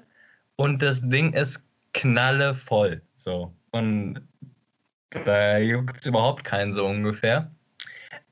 [0.55, 3.01] und das Ding ist knallevoll.
[3.17, 3.53] So.
[3.71, 4.21] Und
[5.09, 7.51] da juckt es überhaupt keinen so ungefähr.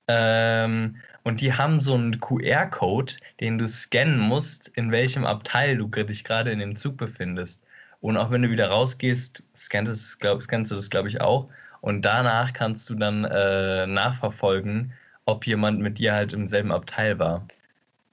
[0.08, 5.88] Ähm, und die haben so einen QR-Code, den du scannen musst, in welchem Abteil du
[5.88, 7.64] dich gerade in dem Zug befindest.
[8.02, 11.50] Und auch wenn du wieder rausgehst, scannst, glaub, du das, glaube ich, auch.
[11.82, 14.94] Und danach kannst du dann äh, nachverfolgen,
[15.26, 17.48] ob jemand mit dir halt im selben Abteil war,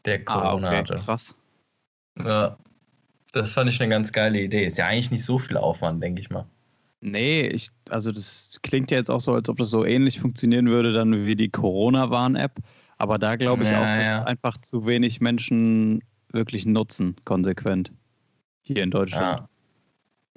[0.05, 0.77] der Corona ah, okay.
[0.79, 0.95] hatte.
[1.05, 1.35] Krass.
[2.19, 2.57] Ja,
[3.33, 4.67] das fand ich eine ganz geile Idee.
[4.67, 6.47] Ist ja eigentlich nicht so viel Aufwand, denke ich mal.
[7.01, 10.69] Nee, ich, also das klingt ja jetzt auch so, als ob das so ähnlich funktionieren
[10.69, 12.53] würde dann wie die Corona-Warn-App.
[12.99, 14.25] Aber da glaube ich ja, auch, dass ja.
[14.25, 16.03] einfach zu wenig Menschen
[16.33, 17.93] wirklich nutzen, konsequent.
[18.63, 19.41] Hier in Deutschland.
[19.41, 19.49] Ja.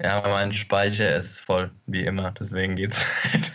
[0.02, 3.52] Ja, mein Speicher ist voll, wie immer, deswegen geht's halt.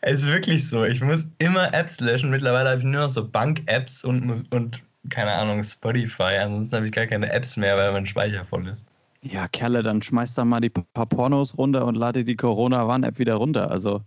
[0.00, 0.84] es ist wirklich so.
[0.84, 2.30] Ich muss immer Apps löschen.
[2.30, 6.38] Mittlerweile habe ich nur noch so Bank-Apps und, und keine Ahnung, Spotify.
[6.40, 8.86] Ansonsten habe ich gar keine Apps mehr, weil mein Speicher voll ist.
[9.22, 13.34] Ja, Kerle, dann schmeiß da mal die paar Pornos runter und lade die Corona-Warn-App wieder
[13.34, 13.72] runter.
[13.72, 14.02] Also,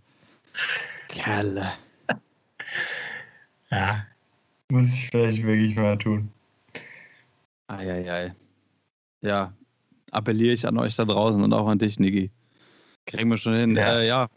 [1.08, 1.72] Kerle.
[3.70, 4.06] ja,
[4.70, 6.32] muss ich vielleicht wirklich mal tun.
[7.68, 8.34] Eieiei
[9.22, 9.52] ja,
[10.10, 12.30] appelliere ich an euch da draußen und auch an dich, Niki.
[13.06, 13.76] Kriegen wir schon hin.
[13.76, 13.98] Ja.
[13.98, 14.28] Äh, ja,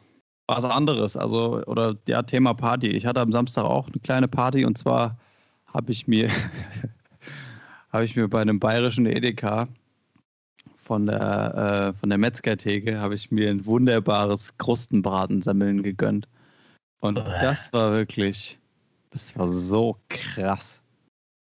[0.47, 1.17] was anderes.
[1.17, 2.87] Also, oder ja, Thema Party.
[2.87, 5.17] Ich hatte am Samstag auch eine kleine Party und zwar
[5.67, 6.29] habe ich mir,
[7.91, 9.67] habe ich mir bei einem bayerischen Edeka
[10.85, 16.27] von der, äh, von der Metzgertheke habe ich mir ein wunderbares Krustenbratensemmeln gegönnt.
[16.99, 18.59] Und das war wirklich,
[19.09, 20.81] das war so krass.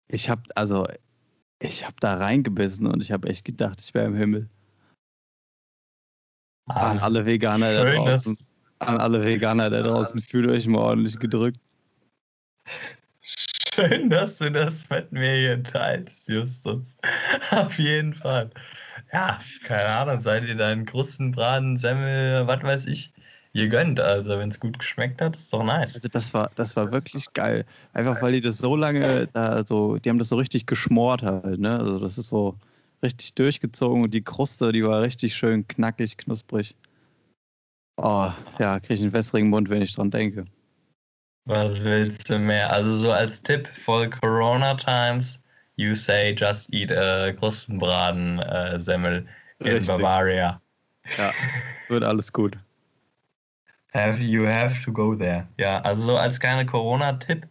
[0.08, 0.86] Ich habe also,
[1.64, 4.48] ich habe da reingebissen und ich habe echt gedacht, ich wäre im Himmel.
[6.66, 8.36] Ah, an alle Veganer da draußen.
[8.78, 11.58] An alle Veganer da draußen, fühlt euch mal ordentlich gedrückt.
[13.74, 16.96] Schön, dass du das mit mir hier teilst, Justus.
[17.50, 18.50] Auf jeden Fall.
[19.12, 23.12] Ja, keine Ahnung, seid ihr deinen Krustenbraten, Semmel, was weiß ich,
[23.54, 23.98] ihr gönnt.
[23.98, 25.94] Also, wenn es gut geschmeckt hat, ist doch nice.
[25.94, 27.64] Also, das war, das war wirklich geil.
[27.94, 31.58] Einfach, weil die das so lange, da so, die haben das so richtig geschmort halt,
[31.58, 31.78] ne?
[31.78, 32.56] Also, das ist so
[33.02, 36.74] richtig durchgezogen und die Kruste, die war richtig schön knackig, knusprig.
[37.96, 40.46] Oh, ja, kriege ich einen wässrigen Mund, wenn ich dran denke.
[41.46, 42.72] Was willst du mehr?
[42.72, 45.38] Also so als Tipp for Corona times,
[45.76, 49.26] you say just eat a Krustenbraten äh, Semmel
[49.58, 50.60] in Bavaria.
[51.18, 51.30] Ja,
[51.88, 52.56] wird alles gut.
[53.94, 55.46] Have, you have to go there.
[55.58, 57.48] Ja, also so als kleiner Corona-Tipp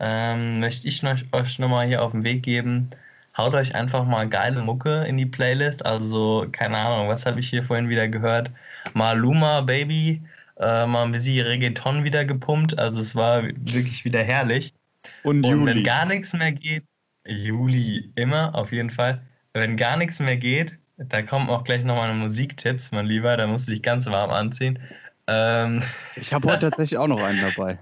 [0.00, 2.90] ähm, möchte ich noch, euch nochmal hier auf den Weg geben.
[3.36, 5.84] Haut euch einfach mal geile Mucke in die Playlist.
[5.86, 8.50] Also, keine Ahnung, was habe ich hier vorhin wieder gehört?
[8.92, 10.24] Maluma Baby
[10.58, 12.76] äh, mal ein bisschen Reggaeton wieder gepumpt.
[12.78, 14.74] Also es war wirklich wieder herrlich.
[15.22, 16.84] Und, Und wenn gar nichts mehr geht,
[17.26, 19.22] Juli immer, auf jeden Fall.
[19.52, 23.68] Wenn gar nichts mehr geht, da kommen auch gleich nochmal Musiktipps, mein Lieber, da musst
[23.68, 24.78] du dich ganz warm anziehen.
[25.26, 25.82] Ähm,
[26.16, 27.78] ich habe heute tatsächlich auch noch einen dabei.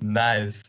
[0.00, 0.64] Nice.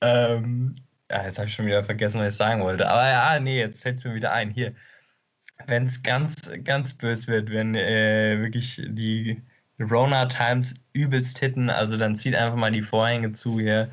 [0.00, 0.76] Ähm,
[1.10, 2.88] ja, jetzt habe ich schon wieder vergessen, was ich sagen wollte.
[2.88, 4.50] Aber ja, nee, jetzt fällt es mir wieder ein.
[4.50, 4.74] Hier,
[5.66, 9.42] wenn es ganz, ganz böse wird, wenn äh, wirklich die
[9.80, 11.70] Rona Times übelst hitten.
[11.70, 13.90] Also dann zieht einfach mal die Vorhänge zu hier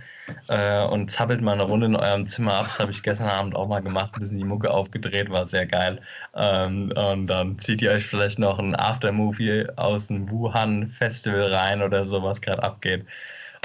[0.50, 2.65] äh, und zappelt mal eine Runde in eurem Zimmer ab.
[2.65, 5.65] Das habe ich gestern Abend auch mal gemacht, ein bisschen die Mucke aufgedreht, war sehr
[5.65, 6.02] geil.
[6.36, 11.82] Ähm, und dann zieht ihr euch vielleicht noch ein Aftermovie aus dem Wuhan Festival rein
[11.82, 13.06] oder so, was gerade abgeht.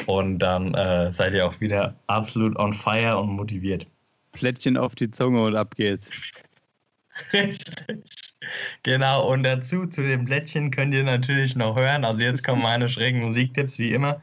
[0.07, 3.87] Und dann äh, seid ihr auch wieder absolut on fire und motiviert.
[4.33, 6.09] Plättchen auf die Zunge und ab geht's.
[7.33, 8.03] Richtig.
[8.83, 12.05] Genau, und dazu, zu dem Blättchen könnt ihr natürlich noch hören.
[12.05, 14.21] Also jetzt kommen meine schrägen Musiktipps, wie immer.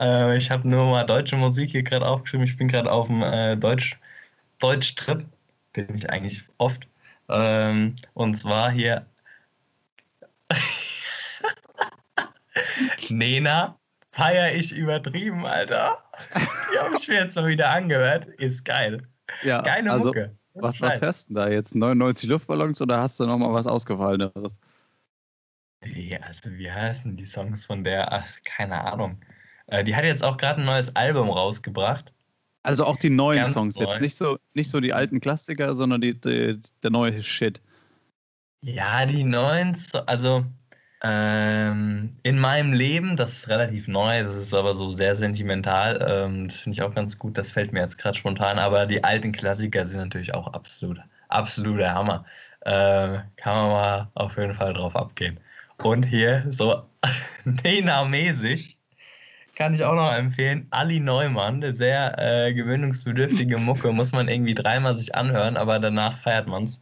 [0.00, 2.46] Äh, ich habe nur mal deutsche Musik hier gerade aufgeschrieben.
[2.46, 3.98] Ich bin gerade auf dem äh, Deutsch,
[4.58, 5.24] Deutsch-Trip.
[5.72, 6.86] Bin ich eigentlich oft.
[7.28, 9.06] Ähm, und zwar hier
[13.08, 13.78] Nena,
[14.12, 16.02] feier ich übertrieben, Alter.
[16.72, 18.26] Die habe ich mir jetzt mal wieder angehört.
[18.38, 19.06] Ist geil.
[19.42, 20.36] Ja, Geile also, Mucke.
[20.54, 21.74] Was, was hörst du da jetzt?
[21.74, 24.58] 99 Luftballons oder hast du nochmal was Ausgefalleneres?
[25.84, 28.12] Ja, also wie heißen die Songs von der?
[28.12, 29.18] Ach, keine Ahnung.
[29.66, 32.12] Äh, die hat jetzt auch gerade ein neues Album rausgebracht.
[32.62, 33.84] Also auch die neuen Ganz Songs neu.
[33.84, 37.60] jetzt, nicht so, nicht so die alten Klassiker, sondern die, die, der neue Shit.
[38.60, 40.44] Ja, die neuen, also
[41.04, 45.98] ähm, in meinem Leben, das ist relativ neu, das ist aber so sehr sentimental.
[46.08, 48.58] Ähm, das finde ich auch ganz gut, das fällt mir jetzt gerade spontan.
[48.58, 52.24] Aber die alten Klassiker sind natürlich auch absolut, absoluter Hammer.
[52.60, 55.40] Äh, kann man mal auf jeden Fall drauf abgehen.
[55.80, 56.84] Und hier so
[57.44, 58.78] Nena-mäßig
[59.56, 60.66] kann ich auch noch empfehlen.
[60.70, 66.48] Ali Neumann, sehr äh, gewöhnungsbedürftige Mucke, muss man irgendwie dreimal sich anhören, aber danach feiert
[66.48, 66.81] man es.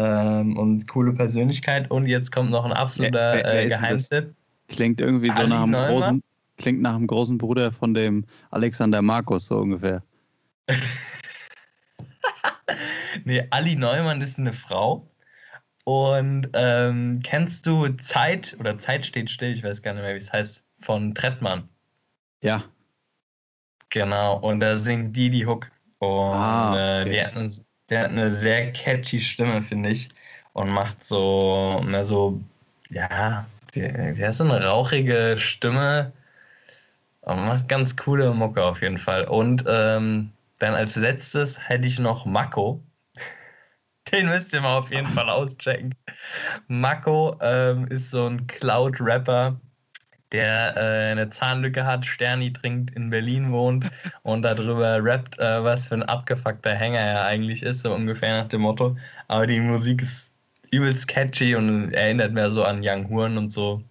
[0.00, 1.90] Ähm, und coole Persönlichkeit.
[1.90, 4.34] Und jetzt kommt noch ein absoluter wer, wer äh, Geheimtipp.
[4.68, 6.22] Klingt irgendwie so nach einem, großen,
[6.56, 10.02] klingt nach einem großen Bruder von dem Alexander Markus, so ungefähr.
[13.24, 15.06] nee, Ali Neumann ist eine Frau.
[15.84, 20.18] Und ähm, kennst du Zeit oder Zeit steht still, ich weiß gar nicht mehr, wie
[20.18, 21.68] es heißt, von Trettmann?
[22.42, 22.64] Ja.
[23.90, 25.70] Genau, und da singt die die Hook.
[25.98, 27.02] Und ah, okay.
[27.02, 27.50] äh, die hatten
[27.90, 30.08] der hat eine sehr catchy Stimme, finde ich.
[30.52, 32.40] Und macht so mehr so,
[32.90, 36.12] ja, der, der hat so eine rauchige Stimme.
[37.22, 39.24] Und macht ganz coole Mucke auf jeden Fall.
[39.26, 42.82] Und ähm, dann als letztes hätte ich noch Mako.
[44.12, 45.94] Den müsst ihr mal auf jeden Fall auschecken.
[46.68, 49.60] Mako ähm, ist so ein Cloud-Rapper,
[50.32, 53.86] der äh, eine Zahnlücke hat, Sterni trinkt, in Berlin wohnt
[54.22, 58.48] und darüber rappt, äh, was für ein abgefuckter Hänger er eigentlich ist, so ungefähr nach
[58.48, 58.96] dem Motto.
[59.28, 60.32] Aber die Musik ist
[60.70, 63.82] übelst catchy und erinnert mehr so an Young Horn und so.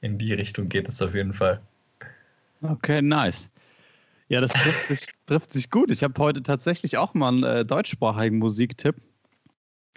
[0.00, 1.60] In die Richtung geht es auf jeden Fall.
[2.62, 3.50] Okay, nice.
[4.28, 5.90] Ja, das trifft sich, trifft sich gut.
[5.90, 8.96] Ich habe heute tatsächlich auch mal einen äh, deutschsprachigen Musiktipp.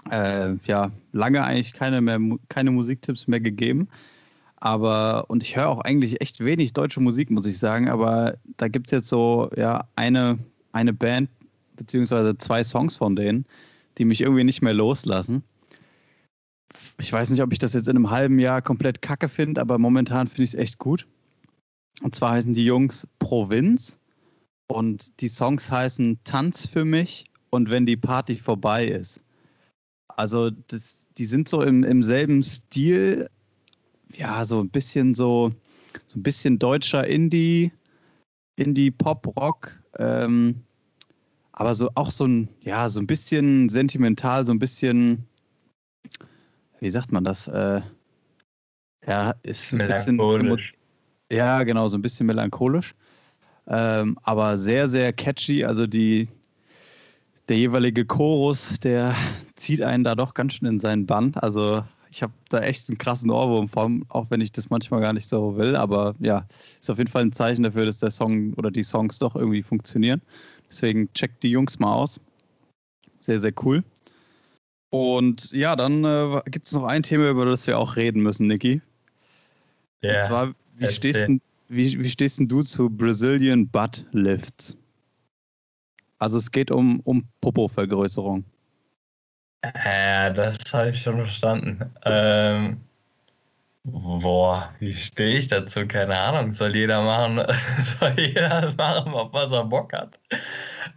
[0.10, 3.88] Äh, ja, lange eigentlich keine, mehr, keine Musiktipps mehr gegeben.
[4.63, 8.69] Aber, und ich höre auch eigentlich echt wenig deutsche Musik, muss ich sagen, aber da
[8.69, 10.39] gibt es jetzt so, ja, eine,
[10.71, 11.30] eine Band,
[11.76, 13.45] beziehungsweise zwei Songs von denen,
[13.97, 15.43] die mich irgendwie nicht mehr loslassen.
[16.97, 19.78] Ich weiß nicht, ob ich das jetzt in einem halben Jahr komplett kacke finde, aber
[19.80, 21.06] momentan finde ich es echt gut.
[22.02, 23.99] Und zwar heißen die Jungs Provinz
[24.67, 29.26] und die Songs heißen Tanz für mich und wenn die Party vorbei ist.
[30.08, 33.30] Also das, die sind so im, im selben Stil,
[34.13, 35.52] ja, so ein bisschen so,
[36.08, 37.71] so ein bisschen deutscher Indie,
[38.56, 40.63] Indie, Pop, Rock, ähm,
[41.54, 45.26] aber so auch so ein, ja, so ein bisschen sentimental, so ein bisschen,
[46.80, 47.47] wie sagt man das?
[47.47, 47.82] Äh,
[49.06, 50.17] ja, ist ein bisschen.
[51.32, 52.95] Ja, genau, so ein bisschen melancholisch.
[53.67, 55.63] Ähm, aber sehr, sehr catchy.
[55.63, 56.28] Also die,
[57.49, 59.15] der jeweilige Chorus, der
[59.56, 61.34] zieht einen da doch ganz schön in seinen Bann.
[61.36, 65.13] Also ich habe da echt einen krassen Ohrwurm von, auch wenn ich das manchmal gar
[65.13, 65.76] nicht so will.
[65.76, 66.45] Aber ja,
[66.80, 69.63] ist auf jeden Fall ein Zeichen dafür, dass der Song oder die Songs doch irgendwie
[69.63, 70.21] funktionieren.
[70.69, 72.19] Deswegen checkt die Jungs mal aus.
[73.19, 73.84] Sehr, sehr cool.
[74.91, 78.45] Und ja, dann äh, gibt es noch ein Thema, über das wir auch reden müssen,
[78.45, 78.80] Niki.
[80.04, 80.17] Ja.
[80.17, 84.78] Und zwar, wie stehst, denn, wie, wie stehst denn du zu Brazilian Butt Lifts?
[86.19, 88.45] Also es geht um, um Popo-Vergrößerung.
[89.63, 91.80] Ja, das habe ich schon verstanden.
[92.06, 92.82] Ähm,
[93.84, 95.88] boah, wie stehe ich dazu?
[95.88, 96.54] Keine Ahnung.
[96.54, 97.38] Soll jeder machen,
[97.99, 100.19] soll jeder machen, auf was er Bock hat.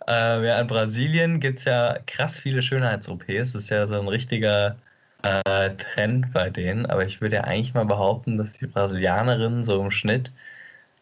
[0.09, 3.53] Ähm, ja, in Brasilien gibt es ja krass viele Schönheits-OPs.
[3.53, 4.79] Das ist ja so ein richtiger
[5.23, 6.87] äh, Trend bei denen.
[6.87, 10.33] Aber ich würde ja eigentlich mal behaupten, dass die Brasilianerinnen so im Schnitt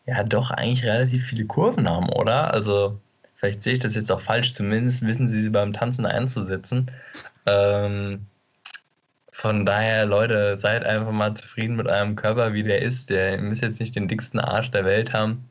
[0.06, 2.52] ja doch eigentlich relativ viele Kurven haben, oder?
[2.54, 3.00] Also
[3.36, 4.54] vielleicht sehe ich das jetzt auch falsch.
[4.54, 6.90] Zumindest wissen sie sie beim Tanzen einzusetzen.
[7.46, 8.26] Ähm,
[9.32, 13.10] von daher, Leute, seid einfach mal zufrieden mit eurem Körper, wie der ist.
[13.10, 15.44] Der, ihr müsst jetzt nicht den dicksten Arsch der Welt haben.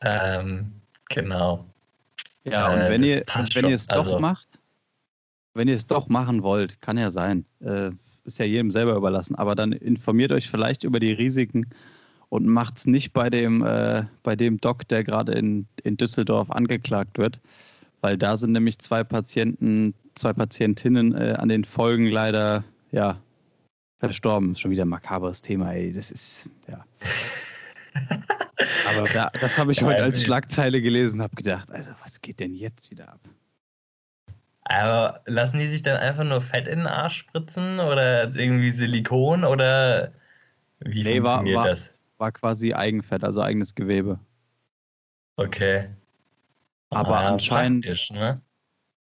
[0.00, 0.72] Ähm,
[1.08, 1.66] genau.
[2.44, 3.22] Ja, und äh, wenn ihr,
[3.54, 4.46] wenn ihr es doch also, macht,
[5.54, 7.44] wenn ihr es doch machen wollt, kann ja sein.
[7.60, 7.90] Äh,
[8.24, 9.34] ist ja jedem selber überlassen.
[9.34, 11.66] Aber dann informiert euch vielleicht über die Risiken
[12.28, 16.50] und macht es nicht bei dem, äh, bei dem Doc, der gerade in, in Düsseldorf
[16.50, 17.40] angeklagt wird.
[18.00, 23.20] Weil da sind nämlich zwei Patienten zwei Patientinnen äh, an den Folgen leider ja,
[23.98, 24.54] verstorben.
[24.56, 25.92] Schon wieder ein makabres Thema, ey.
[25.92, 26.84] Das ist, ja.
[28.88, 32.40] Aber da, das habe ich heute als Schlagzeile gelesen und habe gedacht, also was geht
[32.40, 33.20] denn jetzt wieder ab?
[34.64, 39.44] Aber lassen die sich dann einfach nur Fett in den Arsch spritzen oder irgendwie Silikon
[39.44, 40.12] oder
[40.80, 41.92] wie nee, funktioniert war, war, das?
[42.18, 44.20] War quasi Eigenfett, also eigenes Gewebe.
[45.36, 45.88] Okay.
[46.90, 48.40] Aber ah, anscheinend, ne?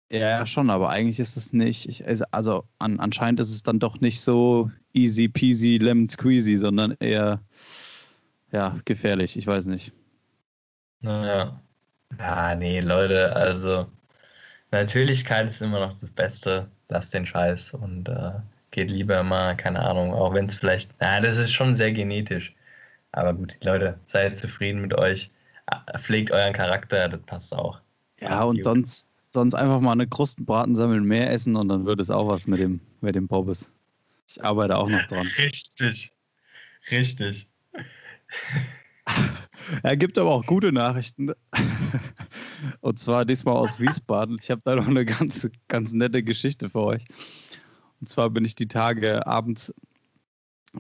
[0.10, 1.90] Ja, schon, aber eigentlich ist es nicht.
[1.90, 6.96] Ich, also an, anscheinend ist es dann doch nicht so easy peasy lemon squeezy, sondern
[7.00, 7.42] eher
[8.52, 9.36] ja, gefährlich.
[9.38, 9.92] Ich weiß nicht.
[11.02, 11.60] Naja.
[12.20, 13.88] Ah, nee, Leute, also
[14.72, 16.70] Natürlichkeit ist immer noch das Beste.
[16.90, 18.34] Lasst den Scheiß und äh,
[18.72, 22.56] geht lieber mal, keine Ahnung, auch wenn es vielleicht, na, das ist schon sehr genetisch.
[23.12, 25.32] Aber gut, Leute, seid zufrieden mit euch.
[25.98, 27.82] Pflegt euren Charakter, das passt auch.
[28.20, 32.10] Ja, und sonst sonst einfach mal eine Krustenbraten sammeln, mehr essen und dann wird es
[32.10, 33.70] auch was mit dem, mit dem Pobbes.
[34.28, 35.28] Ich arbeite auch noch dran.
[35.38, 36.12] Richtig.
[36.90, 37.48] Richtig.
[39.82, 41.32] Er gibt aber auch gute Nachrichten.
[42.82, 44.38] Und zwar diesmal aus Wiesbaden.
[44.42, 47.04] Ich habe da noch eine ganz, ganz nette Geschichte für euch.
[48.00, 49.74] Und zwar bin ich die Tage abends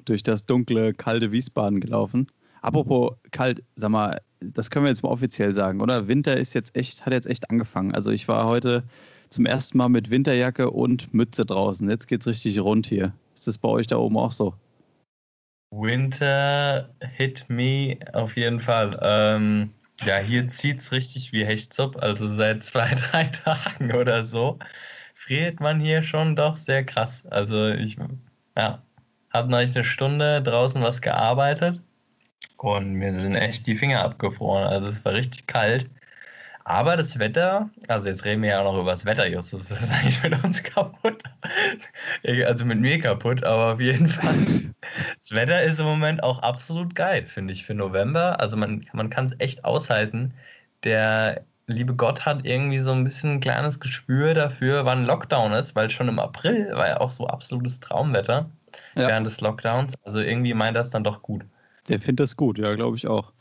[0.06, 2.28] durch das dunkle, kalte Wiesbaden gelaufen.
[2.66, 6.08] Apropos kalt, sag mal, das können wir jetzt mal offiziell sagen, oder?
[6.08, 7.94] Winter ist jetzt echt, hat jetzt echt angefangen.
[7.94, 8.84] Also ich war heute
[9.30, 11.88] zum ersten Mal mit Winterjacke und Mütze draußen.
[11.88, 13.14] Jetzt geht's richtig rund hier.
[13.36, 14.56] Ist das bei euch da oben auch so?
[15.70, 19.00] Winter hit me auf jeden Fall.
[19.00, 19.70] Ähm,
[20.04, 22.02] ja, hier zieht es richtig wie Hechtsup.
[22.02, 24.58] Also seit zwei, drei Tagen oder so
[25.14, 27.24] friert man hier schon doch sehr krass.
[27.28, 27.98] Also ich,
[28.58, 28.82] ja,
[29.30, 31.80] habe noch eine Stunde draußen was gearbeitet
[32.58, 34.68] und mir sind echt die Finger abgefroren.
[34.68, 35.90] Also es war richtig kalt.
[36.68, 39.82] Aber das Wetter, also jetzt reden wir ja auch noch über das Wetter, Justus, das
[39.82, 41.22] ist eigentlich mit uns kaputt.
[42.46, 44.74] Also mit mir kaputt, aber auf jeden Fall.
[45.20, 48.40] Das Wetter ist im Moment auch absolut geil, finde ich, für November.
[48.40, 50.34] Also man, man kann es echt aushalten.
[50.84, 55.76] Der liebe Gott hat irgendwie so ein bisschen ein kleines Gespür dafür, wann Lockdown ist,
[55.76, 58.50] weil schon im April war ja auch so absolutes Traumwetter
[58.96, 59.08] ja.
[59.08, 59.94] während des Lockdowns.
[60.04, 61.46] Also irgendwie meint das dann doch gut.
[61.88, 63.32] Der findet das gut, ja, glaube ich auch.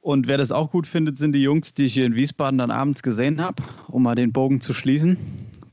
[0.00, 2.72] Und wer das auch gut findet, sind die Jungs, die ich hier in Wiesbaden dann
[2.72, 5.16] abends gesehen habe, um mal den Bogen zu schließen.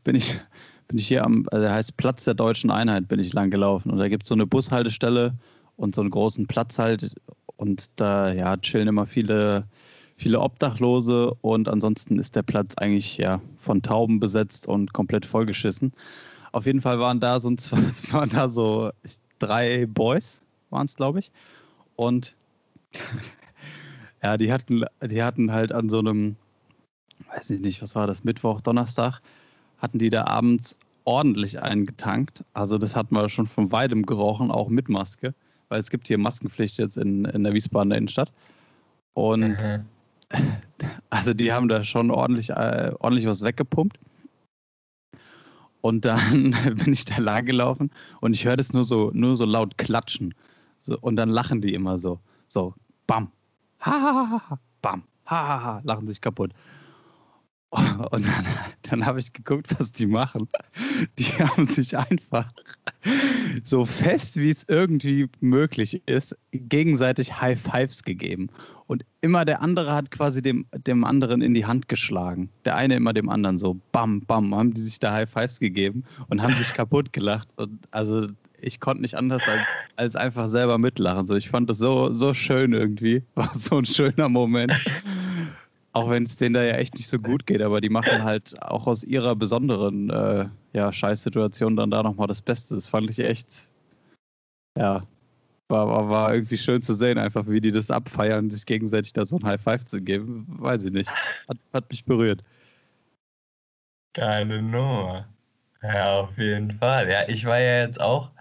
[0.04, 0.40] Bin ich,
[0.88, 3.90] bin ich hier am, also heißt Platz der Deutschen Einheit, bin ich lang gelaufen.
[3.90, 5.34] Und da gibt es so eine Bushaltestelle
[5.78, 7.16] und so einen großen Platz halt.
[7.58, 9.66] Und da ja, chillen immer viele,
[10.16, 15.92] viele Obdachlose und ansonsten ist der Platz eigentlich ja von Tauben besetzt und komplett vollgeschissen.
[16.52, 17.50] Auf jeden Fall waren da so,
[18.12, 18.92] waren da so
[19.40, 21.32] drei Boys, waren es, glaube ich.
[22.00, 22.34] Und
[24.24, 26.38] ja, die hatten, die hatten halt an so einem,
[27.34, 29.20] weiß ich nicht, was war das, Mittwoch, Donnerstag,
[29.80, 32.46] hatten die da abends ordentlich eingetankt.
[32.54, 35.36] Also das hatten wir schon von weitem gerochen, auch mit Maske,
[35.68, 38.32] weil es gibt hier Maskenpflicht jetzt in, in der Wiesbadener Innenstadt.
[39.14, 39.86] Und mhm.
[41.10, 44.00] also die haben da schon ordentlich, äh, ordentlich was weggepumpt.
[45.82, 47.92] Und dann bin ich da lang gelaufen
[48.22, 50.34] und ich höre das nur so, nur so laut klatschen.
[50.82, 52.20] So, und dann lachen die immer so.
[52.48, 52.74] So,
[53.08, 53.32] bam.
[53.82, 54.60] Ha, ha, ha, ha.
[54.82, 55.04] Bam.
[55.26, 55.82] Ha, ha, ha.
[55.84, 56.54] Lachen sich kaputt.
[58.12, 58.46] Und dann,
[58.82, 60.48] dann habe ich geguckt, was die machen.
[61.20, 62.52] Die haben sich einfach
[63.64, 68.50] so fest, wie es irgendwie möglich ist, gegenseitig High Fives gegeben.
[68.88, 72.50] Und immer der andere hat quasi dem, dem anderen in die Hand geschlagen.
[72.66, 76.06] Der eine immer dem anderen so, bam, bam, haben die sich da High Fives gegeben
[76.28, 77.50] und haben sich kaputt gelacht.
[77.58, 78.30] Und also
[78.62, 79.62] ich konnte nicht anders als,
[79.96, 81.28] als einfach selber mitlachen.
[81.28, 83.24] So, ich fand das so, so schön irgendwie.
[83.36, 84.74] War so ein schöner Moment.
[85.94, 88.62] Auch wenn es denen da ja echt nicht so gut geht, aber die machen halt
[88.62, 92.76] auch aus ihrer besonderen äh, ja, Scheißsituation dann da nochmal das Beste.
[92.76, 93.70] Das fand ich echt,
[94.78, 95.04] ja,
[95.68, 99.26] war, war, war irgendwie schön zu sehen, einfach wie die das abfeiern, sich gegenseitig da
[99.26, 100.46] so ein High Five zu geben.
[100.48, 101.10] Weiß ich nicht.
[101.48, 102.44] Hat, hat mich berührt.
[104.14, 105.28] Geile Nummer.
[105.82, 107.10] Ja, auf jeden Fall.
[107.10, 108.32] Ja, ich war ja jetzt auch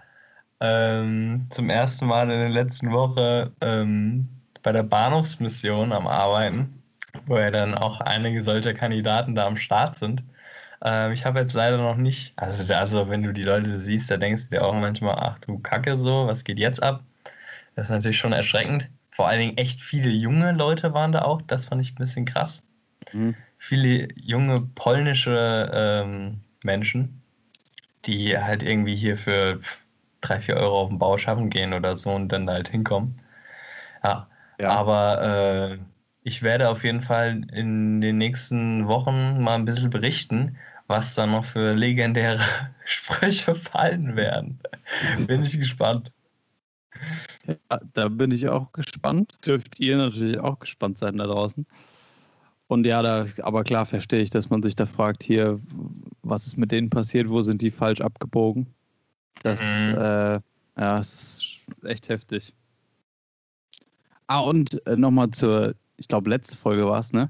[0.59, 4.27] ähm, zum ersten Mal in der letzten Woche ähm,
[4.63, 6.79] bei der Bahnhofsmission am Arbeiten
[7.25, 10.23] wo ja dann auch einige solcher Kandidaten da am Start sind.
[10.83, 14.17] Ähm, ich habe jetzt leider noch nicht, also, also wenn du die Leute siehst, da
[14.17, 17.03] denkst du dir auch manchmal, ach du Kacke so, was geht jetzt ab?
[17.75, 18.89] Das ist natürlich schon erschreckend.
[19.11, 22.25] Vor allen Dingen echt viele junge Leute waren da auch, das fand ich ein bisschen
[22.25, 22.63] krass.
[23.11, 23.35] Mhm.
[23.57, 27.21] Viele junge polnische ähm, Menschen,
[28.05, 29.59] die halt irgendwie hier für
[30.21, 33.19] drei, vier Euro auf den Bau schaffen gehen oder so und dann da halt hinkommen.
[34.03, 34.27] Ja,
[34.59, 34.69] ja.
[34.69, 35.77] aber äh,
[36.23, 40.57] ich werde auf jeden Fall in den nächsten Wochen mal ein bisschen berichten,
[40.87, 42.41] was da noch für legendäre
[42.85, 44.59] Sprüche fallen werden.
[45.27, 46.11] bin ich gespannt.
[47.45, 49.37] Ja, da bin ich auch gespannt.
[49.45, 51.65] Dürft ihr natürlich auch gespannt sein da draußen.
[52.67, 55.59] Und ja, da, aber klar verstehe ich, dass man sich da fragt, hier,
[56.21, 58.67] was ist mit denen passiert, wo sind die falsch abgebogen?
[59.43, 59.95] Das, mhm.
[59.95, 60.39] äh,
[60.77, 62.53] ja, ist echt heftig.
[64.27, 67.29] Ah, und äh, nochmal zur ich glaube, letzte Folge war es, ne?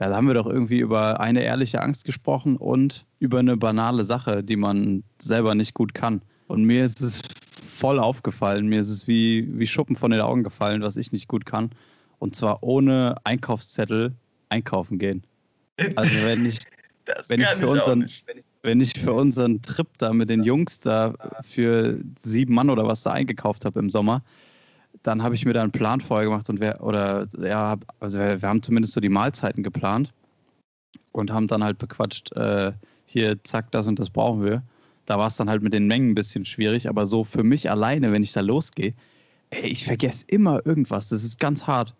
[0.00, 4.04] Ja, da haben wir doch irgendwie über eine ehrliche Angst gesprochen und über eine banale
[4.04, 6.22] Sache, die man selber nicht gut kann.
[6.46, 7.20] Und mir ist es
[7.76, 8.68] voll aufgefallen.
[8.68, 11.70] Mir ist es wie, wie Schuppen von den Augen gefallen, was ich nicht gut kann.
[12.20, 14.12] Und zwar ohne Einkaufszettel
[14.48, 15.22] einkaufen gehen.
[15.94, 16.58] Also wenn ich,
[17.28, 21.14] wenn ich, unseren, wenn ich, wenn ich für unseren Trip da mit den Jungs da
[21.42, 24.22] für sieben Mann oder was da eingekauft habe im Sommer,
[25.02, 28.42] dann habe ich mir da einen Plan vorher gemacht und wir, oder ja, also wir,
[28.42, 30.12] wir, haben zumindest so die Mahlzeiten geplant
[31.12, 32.72] und haben dann halt bequatscht, äh,
[33.06, 34.62] hier, zack, das und das brauchen wir.
[35.06, 37.70] Da war es dann halt mit den Mengen ein bisschen schwierig, aber so für mich
[37.70, 38.94] alleine, wenn ich da losgehe,
[39.50, 41.08] ey, ich vergesse immer irgendwas.
[41.08, 41.94] Das ist ganz hart.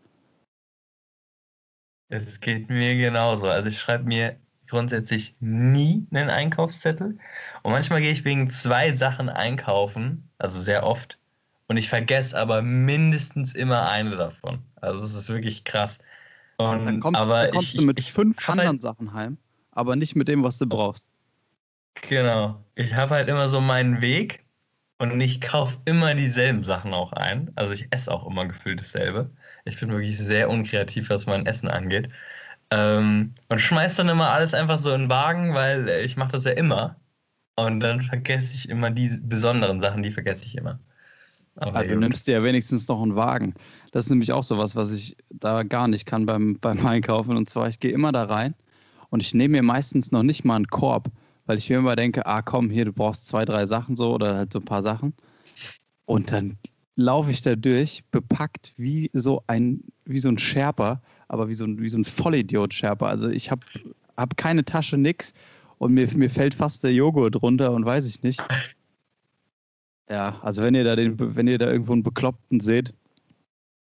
[2.11, 3.49] Es geht mir genauso.
[3.49, 4.37] Also ich schreibe mir
[4.69, 7.19] grundsätzlich nie einen Einkaufszettel.
[7.63, 11.19] Und manchmal gehe ich wegen zwei Sachen einkaufen, also sehr oft.
[11.69, 14.61] Und ich vergesse aber mindestens immer eine davon.
[14.81, 15.99] Also es ist wirklich krass.
[16.57, 19.13] Und, dann kommst, aber dann kommst ich, du mit ich, fünf ich anderen halt, Sachen
[19.13, 19.39] heim,
[19.73, 21.11] aber nicht mit dem, was du brauchst.
[22.03, 22.65] Genau.
[22.75, 24.45] Ich habe halt immer so meinen Weg
[24.99, 27.53] und ich kaufe immer dieselben Sachen auch ein.
[27.55, 29.31] Also ich esse auch immer gefühlt dasselbe.
[29.65, 32.09] Ich bin wirklich sehr unkreativ, was mein Essen angeht.
[32.71, 36.45] Ähm, und schmeiß dann immer alles einfach so in den Wagen, weil ich mache das
[36.45, 36.97] ja immer.
[37.57, 40.79] Und dann vergesse ich immer die besonderen Sachen, die vergesse ich immer.
[41.57, 43.55] Aber du nimmst dir ja wenigstens noch einen Wagen.
[43.91, 47.37] Das ist nämlich auch sowas, was ich da gar nicht kann beim, beim Einkaufen.
[47.37, 48.55] Und zwar, ich gehe immer da rein
[49.11, 51.11] und ich nehme mir meistens noch nicht mal einen Korb,
[51.47, 54.37] weil ich mir immer denke, ah komm, hier, du brauchst zwei, drei Sachen so oder
[54.37, 55.15] halt so ein paar Sachen.
[56.05, 56.59] Und dann
[56.95, 61.65] laufe ich da durch, bepackt wie so ein, wie so ein Sherpa, aber wie so
[61.65, 63.07] ein, wie so ein Vollidiot-Sherpa.
[63.07, 63.63] Also ich habe
[64.17, 65.33] hab keine Tasche, nix.
[65.79, 68.43] Und mir, mir fällt fast der Joghurt runter und weiß ich nicht.
[70.11, 72.95] Ja, also wenn ihr da den, wenn ihr da irgendwo einen Bekloppten seht,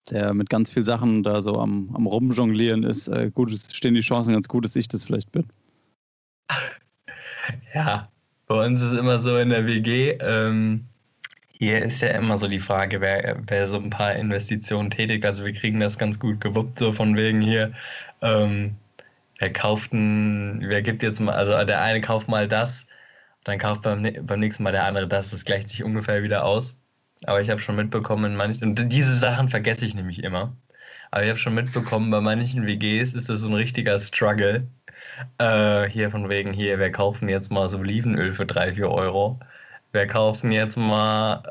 [0.10, 4.02] der mit ganz vielen Sachen da so am, am Rumjonglieren ist, äh, gut, stehen die
[4.02, 5.46] Chancen ganz gut, dass ich das vielleicht bin.
[7.74, 8.10] Ja,
[8.48, 10.86] bei uns ist immer so in der WG, ähm,
[11.58, 15.26] Hier ist ja immer so die Frage, wer, wer so ein paar Investitionen tätigt.
[15.26, 17.74] Also wir kriegen das ganz gut gewuppt, so von wegen hier,
[18.22, 18.76] ähm,
[19.40, 22.86] wer kauft ein, wer gibt jetzt mal, also der eine kauft mal das,
[23.46, 26.76] dann kauft beim, beim nächsten Mal der andere das, das gleicht sich ungefähr wieder aus.
[27.26, 30.56] Aber ich habe schon mitbekommen, in manchen, und diese Sachen vergesse ich nämlich immer.
[31.12, 34.68] Aber ich habe schon mitbekommen, bei manchen WGs ist das so ein richtiger Struggle.
[35.38, 39.40] Äh, hier von wegen, hier, wir kaufen jetzt mal so Olivenöl für 3, 4 Euro.
[39.96, 41.42] Wir kaufen jetzt mal,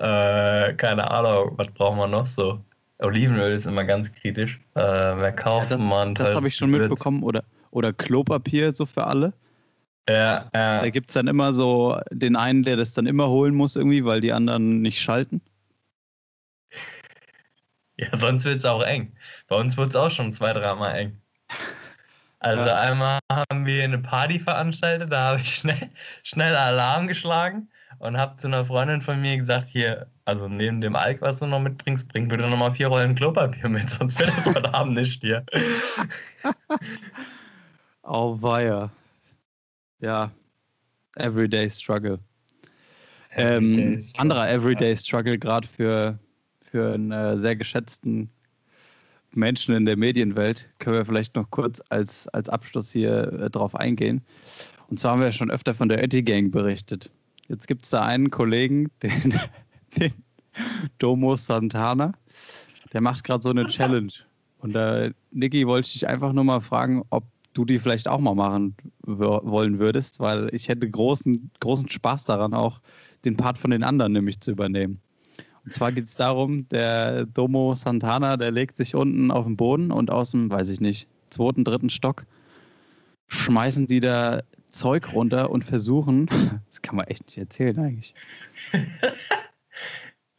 [0.68, 2.62] äh, keine Ahnung, was brauchen wir noch so?
[2.99, 4.61] Olivenöl ist immer ganz kritisch.
[4.74, 6.90] Äh, wer kauft Ja, das mal ein das habe ich schon Gewürz?
[6.90, 7.22] mitbekommen.
[7.22, 9.32] Oder, oder Klopapier so für alle.
[10.07, 10.82] Ja, ja.
[10.82, 14.05] Da gibt es dann immer so den einen, der das dann immer holen muss irgendwie,
[14.05, 15.40] weil die anderen nicht schalten.
[17.97, 19.16] Ja, sonst wird es auch eng.
[19.49, 21.22] Bei uns wird es auch schon zwei, dreimal eng.
[22.40, 22.80] Also Ja.
[22.80, 25.90] einmal haben wir eine Party veranstaltet, da habe ich schnell,
[26.22, 30.97] schnell Alarm geschlagen und habe zu einer Freundin von mir gesagt, hier, also neben dem
[30.97, 34.47] Alk, was du noch mitbringst, bring bitte nochmal vier Rollen Klopapier mit, sonst wird das
[34.47, 35.45] heute Abend nicht hier.
[38.03, 38.90] Auweia.
[40.01, 40.30] Ja.
[41.16, 42.18] Everyday Struggle.
[43.36, 46.18] Ähm, anderer Everyday Struggle, gerade für,
[46.62, 48.30] für einen äh, sehr geschätzten
[49.32, 53.74] Menschen in der Medienwelt, können wir vielleicht noch kurz als, als Abschluss hier äh, drauf
[53.74, 54.22] eingehen.
[54.88, 57.11] Und zwar haben wir ja schon öfter von der Etty Gang berichtet.
[57.49, 59.38] Jetzt gibt es da einen Kollegen, den,
[59.99, 60.12] den
[60.99, 62.12] Domo Santana,
[62.92, 64.12] der macht gerade so eine Challenge.
[64.59, 68.18] Und äh, Niki, wollte ich dich einfach nur mal fragen, ob du die vielleicht auch
[68.18, 72.80] mal machen wollen würdest, weil ich hätte großen, großen Spaß daran, auch
[73.24, 75.01] den Part von den anderen nämlich zu übernehmen.
[75.64, 79.92] Und zwar geht es darum, der Domo Santana, der legt sich unten auf den Boden
[79.92, 82.26] und aus dem, weiß ich nicht, zweiten, dritten Stock
[83.28, 84.42] schmeißen die da
[84.75, 86.27] Zeug runter und versuchen,
[86.68, 88.14] das kann man echt nicht erzählen eigentlich.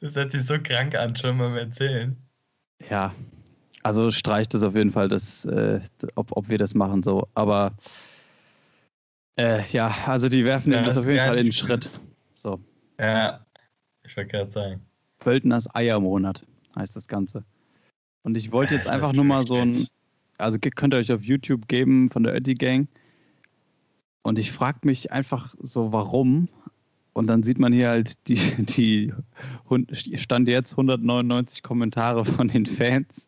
[0.01, 2.15] Das hört sich so krank an, schon mal erzählen.
[2.91, 3.15] Ja,
[3.81, 5.79] also streicht es auf jeden Fall, dass, äh,
[6.15, 7.27] ob, ob wir das machen so.
[7.33, 7.73] Aber
[9.37, 11.89] äh, ja, also die werfen Ja, das auf jeden Fall in den Schritt.
[12.35, 12.59] So.
[12.99, 13.45] Ja,
[14.03, 14.81] ich wollte gerade sagen.
[15.19, 17.43] Pölteners Eiermonat heißt das Ganze.
[18.23, 19.87] Und ich wollte jetzt Das einfach nur mal so ein,
[20.37, 22.87] also könnt ihr euch auf YouTube geben von der Ötti Gang.
[24.25, 26.49] Und ich frage mich einfach so, warum.
[27.13, 29.13] Und dann sieht man hier halt die, die
[30.17, 33.27] stand jetzt 199 Kommentare von den Fans,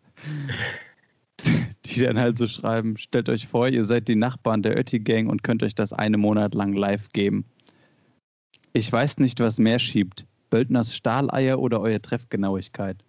[1.85, 5.29] die dann halt so schreiben: Stellt euch vor, ihr seid die Nachbarn der Ötti Gang
[5.29, 7.45] und könnt euch das eine Monat lang live geben.
[8.73, 10.25] Ich weiß nicht, was mehr schiebt.
[10.49, 13.03] Böldners Stahleier oder eure Treffgenauigkeit?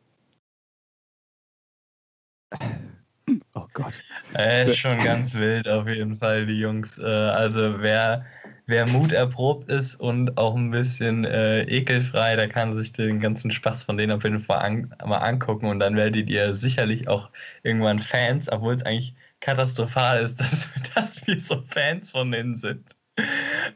[3.55, 4.03] Oh Gott.
[4.35, 6.99] Äh, schon ganz wild auf jeden Fall, die Jungs.
[6.99, 8.25] Äh, also wer,
[8.67, 13.51] wer Mut erprobt ist und auch ein bisschen äh, ekelfrei, der kann sich den ganzen
[13.51, 17.31] Spaß von denen auf jeden Fall an, mal angucken und dann werdet ihr sicherlich auch
[17.63, 22.85] irgendwann Fans, obwohl es eigentlich katastrophal ist, dass, dass wir so Fans von denen sind.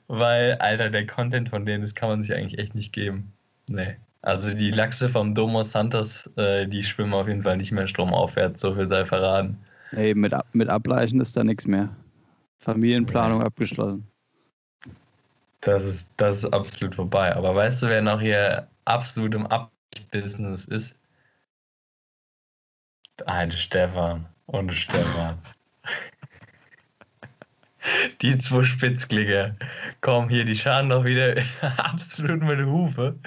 [0.06, 3.32] Weil, Alter, der Content von denen, das kann man sich eigentlich echt nicht geben.
[3.68, 3.96] Nee.
[4.22, 8.60] Also die Lachse vom Domo Santos, äh, die schwimmen auf jeden Fall nicht mehr stromaufwärts,
[8.60, 9.58] so viel sei verraten.
[9.90, 11.88] Ey, mit, mit Ableichen ist da nichts mehr.
[12.60, 14.06] Familienplanung abgeschlossen.
[15.60, 17.34] Das ist, das ist absolut vorbei.
[17.34, 20.94] Aber weißt du, wer noch hier absolut im Abbusiness ist?
[23.26, 25.38] Ein Stefan und Stefan.
[28.20, 29.56] Die zwei Spitzklinge.
[30.00, 31.34] Komm hier, die schaden doch wieder
[31.78, 33.18] absolut mit Hufe.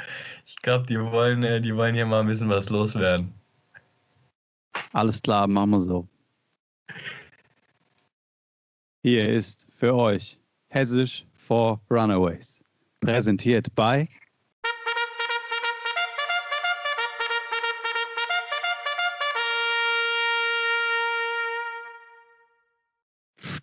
[0.45, 3.33] Ich glaube, die wollen, äh, die wollen hier mal ein bisschen was loswerden.
[4.93, 6.07] Alles klar, machen wir so.
[9.03, 10.39] Hier ist für euch
[10.69, 12.63] Hessisch for Runaways.
[13.01, 14.09] Präsentiert bei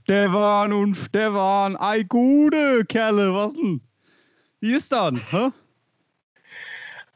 [0.05, 3.81] Stefan und Stefan, ei gute Kerle, was denn?
[4.59, 5.23] Wie ist dann?
[5.31, 5.51] Hä?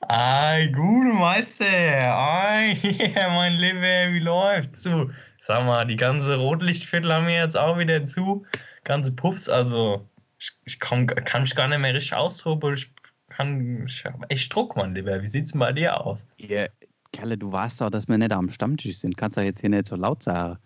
[0.03, 1.65] Ei, gute Meister.
[1.67, 2.75] Ei,
[3.17, 4.85] ja, mein Lieber, wie läuft's?
[4.85, 5.11] Du,
[5.43, 8.47] sag mal, die ganze Rotlichtviertel haben wir jetzt auch wieder zu.
[8.85, 10.09] Ganze Puffs, also
[10.39, 12.75] ich, ich komm, kann mich gar nicht mehr richtig austoben.
[12.75, 12.89] Ich
[13.31, 15.21] kann, ich hab echt Druck, mein Lieber.
[15.21, 16.25] Wie sieht's denn bei dir aus?
[16.37, 16.71] Ihr,
[17.13, 19.17] Kerle, du weißt doch, dass wir nicht am Stammtisch sind.
[19.17, 20.57] Kannst doch jetzt hier nicht so laut sagen.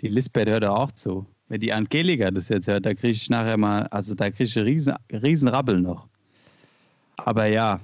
[0.00, 1.24] Die Lisbeth hört doch auch zu.
[1.48, 4.58] Wenn die Angelika das jetzt hört, da kriege ich nachher mal, also da kriege ich
[4.58, 6.08] riesen, riesen Rabbel noch.
[7.16, 7.80] Aber ja,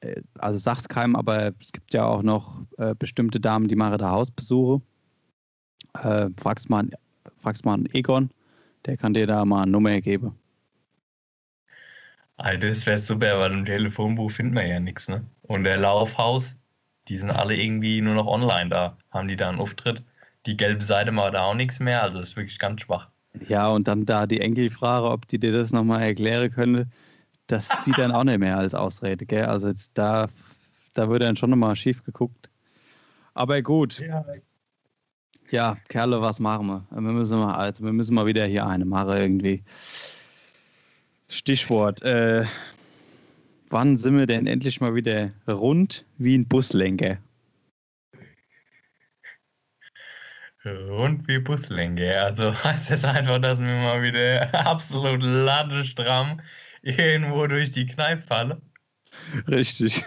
[0.00, 3.98] äh, also sag's keinem, aber es gibt ja auch noch äh, bestimmte Damen, die machen
[3.98, 4.80] da Hausbesuche.
[5.94, 6.88] Äh, fragst, mal,
[7.42, 8.30] fragst mal einen Egon,
[8.86, 10.36] der kann dir da mal eine Nummer geben.
[12.36, 15.26] Ah, das wäre super, weil im Telefonbuch findet man ja nichts, ne?
[15.42, 16.56] Und der Laufhaus,
[17.08, 18.96] die sind alle irgendwie nur noch online da.
[19.10, 20.02] Haben die da einen Auftritt?
[20.46, 23.08] Die gelbe Seite macht da auch nichts mehr, also das ist wirklich ganz schwach.
[23.48, 26.92] Ja, und dann da die Enkelfrage, ob die dir das nochmal erklären können,
[27.46, 29.44] das zieht dann auch nicht mehr als Ausrede, gell?
[29.44, 30.28] Also da,
[30.94, 32.48] da wird dann schon nochmal schief geguckt.
[33.34, 34.00] Aber gut.
[34.00, 34.24] Ja.
[35.50, 36.86] Ja, Kerle, was machen wir?
[36.90, 39.64] Wir müssen mal, also wir müssen mal wieder hier eine machen irgendwie.
[41.28, 42.02] Stichwort.
[42.02, 42.44] Äh,
[43.68, 47.18] wann sind wir denn endlich mal wieder rund wie ein Buslenker?
[50.64, 52.20] Rund wie Buslänge.
[52.20, 56.40] Also heißt das einfach, dass wir mal wieder absolut ladestramm
[56.82, 58.62] irgendwo durch die Kneipe fallen?
[59.48, 60.04] Richtig.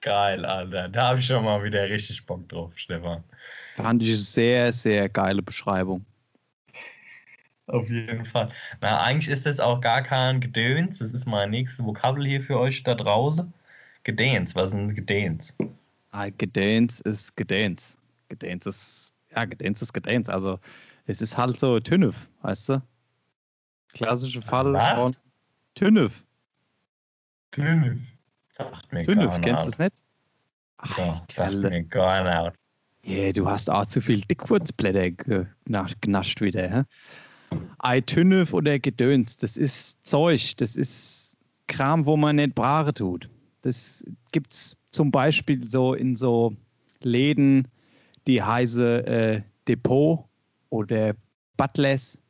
[0.00, 0.88] Geil, Alter.
[0.88, 3.24] Da habe ich schon mal wieder richtig Bock drauf, Stefan.
[3.76, 6.04] Fand ich sehr, sehr geile Beschreibung.
[7.66, 8.50] Auf jeden Fall.
[8.82, 10.98] Na, eigentlich ist das auch gar kein Gedöns.
[10.98, 13.52] Das ist mein nächstes Vokabel hier für euch da draußen.
[14.04, 14.54] Gedöns.
[14.54, 15.54] Was ist ein Gedöns?
[16.10, 17.96] Ah, Gedöns ist Gedöns.
[18.28, 19.03] Gedöns ist,
[19.34, 20.28] ja, Gedöns ist Gedöns.
[20.28, 20.58] Also,
[21.06, 22.82] es ist halt so Tünnef, weißt du?
[23.92, 25.00] Klassische Fall Was?
[25.00, 25.12] von
[25.74, 26.24] Tünnef.
[27.52, 27.98] Tünnef.
[28.50, 29.68] Sagt mir Tünnef, kennst du nicht.
[29.74, 29.92] es nicht?
[30.78, 32.58] Ach, Ja, sagt mir gar nicht.
[33.06, 36.68] Yeah, du hast auch zu viel Dickwurzblätter gena- genascht wieder.
[36.70, 37.58] Hä?
[37.78, 41.36] Ei Tünnef oder Gedöns, das ist Zeug, das ist
[41.68, 43.28] Kram, wo man nicht Brare tut.
[43.62, 46.56] Das gibt's zum Beispiel so in so
[47.00, 47.68] Läden,
[48.26, 50.24] die heiße äh, Depot
[50.70, 51.14] oder
[51.56, 52.20] Butlers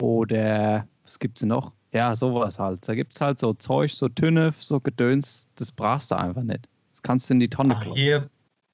[0.00, 1.72] oder was gibt's denn noch?
[1.92, 2.86] Ja, sowas halt.
[2.86, 6.68] Da gibt's halt so Zeug, so Tünnef, so Gedöns, das brauchst du einfach nicht.
[6.92, 7.96] Das kannst du in die Tonne kloppen.
[7.96, 8.28] hier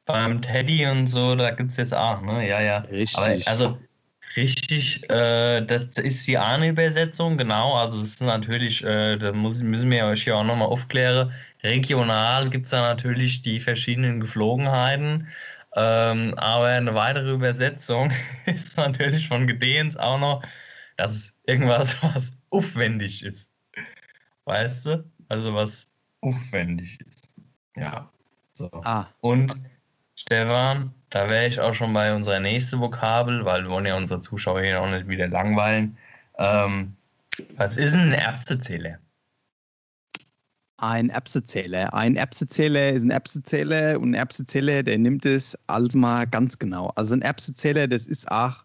[0.07, 2.47] beim Teddy und so, da gibt es jetzt auch, ne?
[2.47, 2.79] Ja, ja.
[2.79, 3.19] Richtig.
[3.19, 3.79] Aber also
[4.37, 7.75] richtig, äh, das ist die eine Übersetzung, genau.
[7.75, 11.33] Also es ist natürlich, äh, da muss, müssen wir euch hier auch nochmal aufklären.
[11.63, 15.29] Regional gibt es da natürlich die verschiedenen Geflogenheiten.
[15.77, 18.13] Ähm, aber eine weitere Übersetzung
[18.47, 20.43] ist natürlich von Gedehens auch noch,
[20.97, 23.49] dass es irgendwas, was aufwendig ist.
[24.45, 25.05] Weißt du?
[25.29, 25.89] Also was
[26.21, 27.31] aufwendig ist.
[27.77, 28.11] Ja.
[28.53, 28.71] So.
[28.85, 29.55] Ah, Und
[30.17, 34.21] Stefan, da wäre ich auch schon bei unserer nächsten Vokabel, weil wir wollen ja unsere
[34.21, 35.99] Zuschauer hier auch nicht wieder langweilen.
[36.39, 36.97] Ähm,
[37.57, 38.99] was ist ein Erbsezähler?
[40.85, 41.95] Ein Erbsezähler.
[41.95, 46.89] Ein Erbsezähler ist ein Erbsezähler und ein Erbsezähler, der nimmt es alles mal ganz genau.
[46.95, 48.63] Also ein Erbsezähler, das ist auch.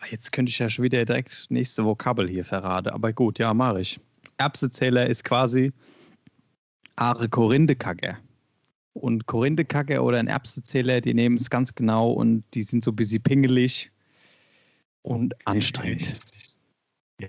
[0.00, 3.54] Ah, Jetzt könnte ich ja schon wieder direkt nächste Vokabel hier verraten, aber gut, ja,
[3.54, 4.00] mache ich.
[4.38, 5.72] Erbsezähler ist quasi
[6.96, 8.18] Are Korindekacke.
[8.94, 12.96] Und Korindekacke oder ein Erbsezähler, die nehmen es ganz genau und die sind so ein
[12.96, 13.92] bisschen pingelig
[15.02, 16.18] und anstrengend.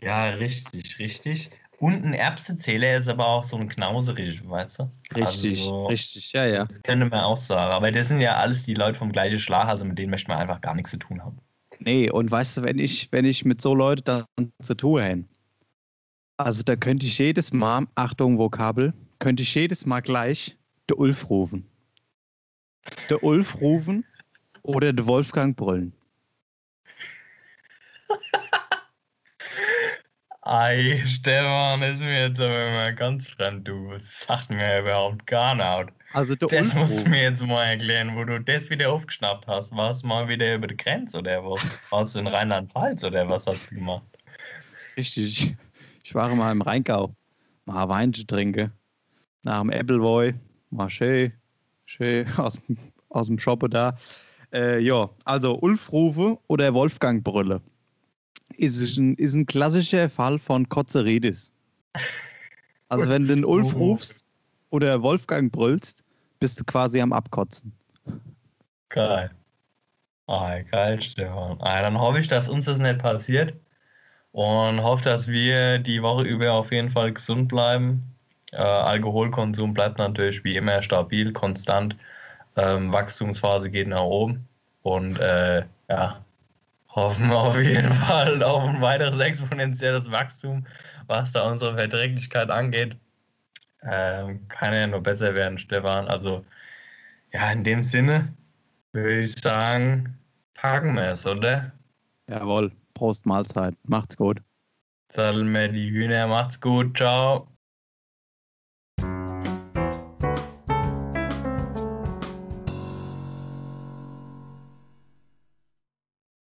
[0.02, 1.52] Ja, richtig, richtig.
[1.80, 4.92] Und ein Erbsezähler ist aber auch so ein knauserig, weißt du?
[5.16, 6.66] Richtig, Also so- richtig, ja, ja.
[6.66, 7.72] Das könnte man auch sagen.
[7.72, 10.40] Aber das sind ja alles die Leute vom gleichen Schlag, also mit denen möchte man
[10.40, 11.38] einfach gar nichts zu tun haben.
[11.80, 15.24] Nee, und weißt du, wenn ich, wenn ich mit so Leuten dann zu tun hätte,
[16.36, 20.58] also da könnte ich jedes Mal, Achtung, Vokabel, könnte ich jedes Mal gleich
[20.90, 21.66] der Ulf rufen.
[23.10, 24.04] Der Ulf rufen
[24.64, 25.94] oder der Wolfgang brüllen.
[30.42, 33.94] Ei, Stefan, ist mir jetzt aber mal ganz fremd, du.
[34.00, 35.94] Sagt mir überhaupt gar nicht.
[36.14, 39.72] Also der Das musst du mir jetzt mal erklären, wo du das wieder aufgeschnappt hast.
[39.76, 41.60] Warst du mal wieder über die Grenze oder was?
[41.90, 44.06] Warst du in Rheinland-Pfalz oder was hast du gemacht?
[44.98, 45.56] Richtig.
[46.04, 47.14] Ich war mal im Rheingau.
[47.66, 48.72] Mal ein Weinchen trinken.
[49.44, 50.34] Nach dem Appleboy.
[50.72, 51.34] Mal schön,
[51.86, 52.78] schön aus, dem-
[53.10, 53.96] aus dem Shoppe da.
[54.54, 57.62] Äh, ja, also Ulf rufe oder Wolfgang brülle.
[58.60, 61.50] Ist, es ein, ist ein klassischer Fall von Kotzeredis.
[62.90, 63.78] Also wenn du den Ulf Oh.
[63.78, 64.26] rufst
[64.70, 66.04] oder Wolfgang brüllst,
[66.42, 67.72] bist du quasi am Abkotzen.
[68.90, 69.32] Geil.
[70.28, 71.58] Ah, geil, Stefan.
[71.62, 73.54] Ah, dann hoffe ich, dass uns das nicht passiert
[74.34, 78.04] und hoffe, dass wir die Woche über auf jeden Fall gesund bleiben.
[78.52, 81.96] Äh, Alkoholkonsum bleibt natürlich wie immer stabil, konstant.
[82.58, 84.46] Ähm, Wachstumsphase geht nach oben
[84.82, 86.26] und äh, ja,
[87.00, 90.66] hoffen auf jeden Fall auf ein weiteres exponentielles Wachstum,
[91.08, 92.96] was da unsere Verträglichkeit angeht.
[93.84, 96.08] Ähm, kann ja nur besser werden, Stefan.
[96.08, 96.46] Also
[97.32, 98.34] ja, in dem Sinne
[98.92, 100.18] würde ich sagen,
[100.54, 101.72] packen wir es, oder?
[102.28, 102.72] Jawohl.
[102.94, 103.76] Prost Mahlzeit.
[103.84, 104.42] Macht's gut.
[105.10, 106.28] Satteln wir die Hühner.
[106.28, 106.98] Macht's gut.
[106.98, 107.48] Ciao.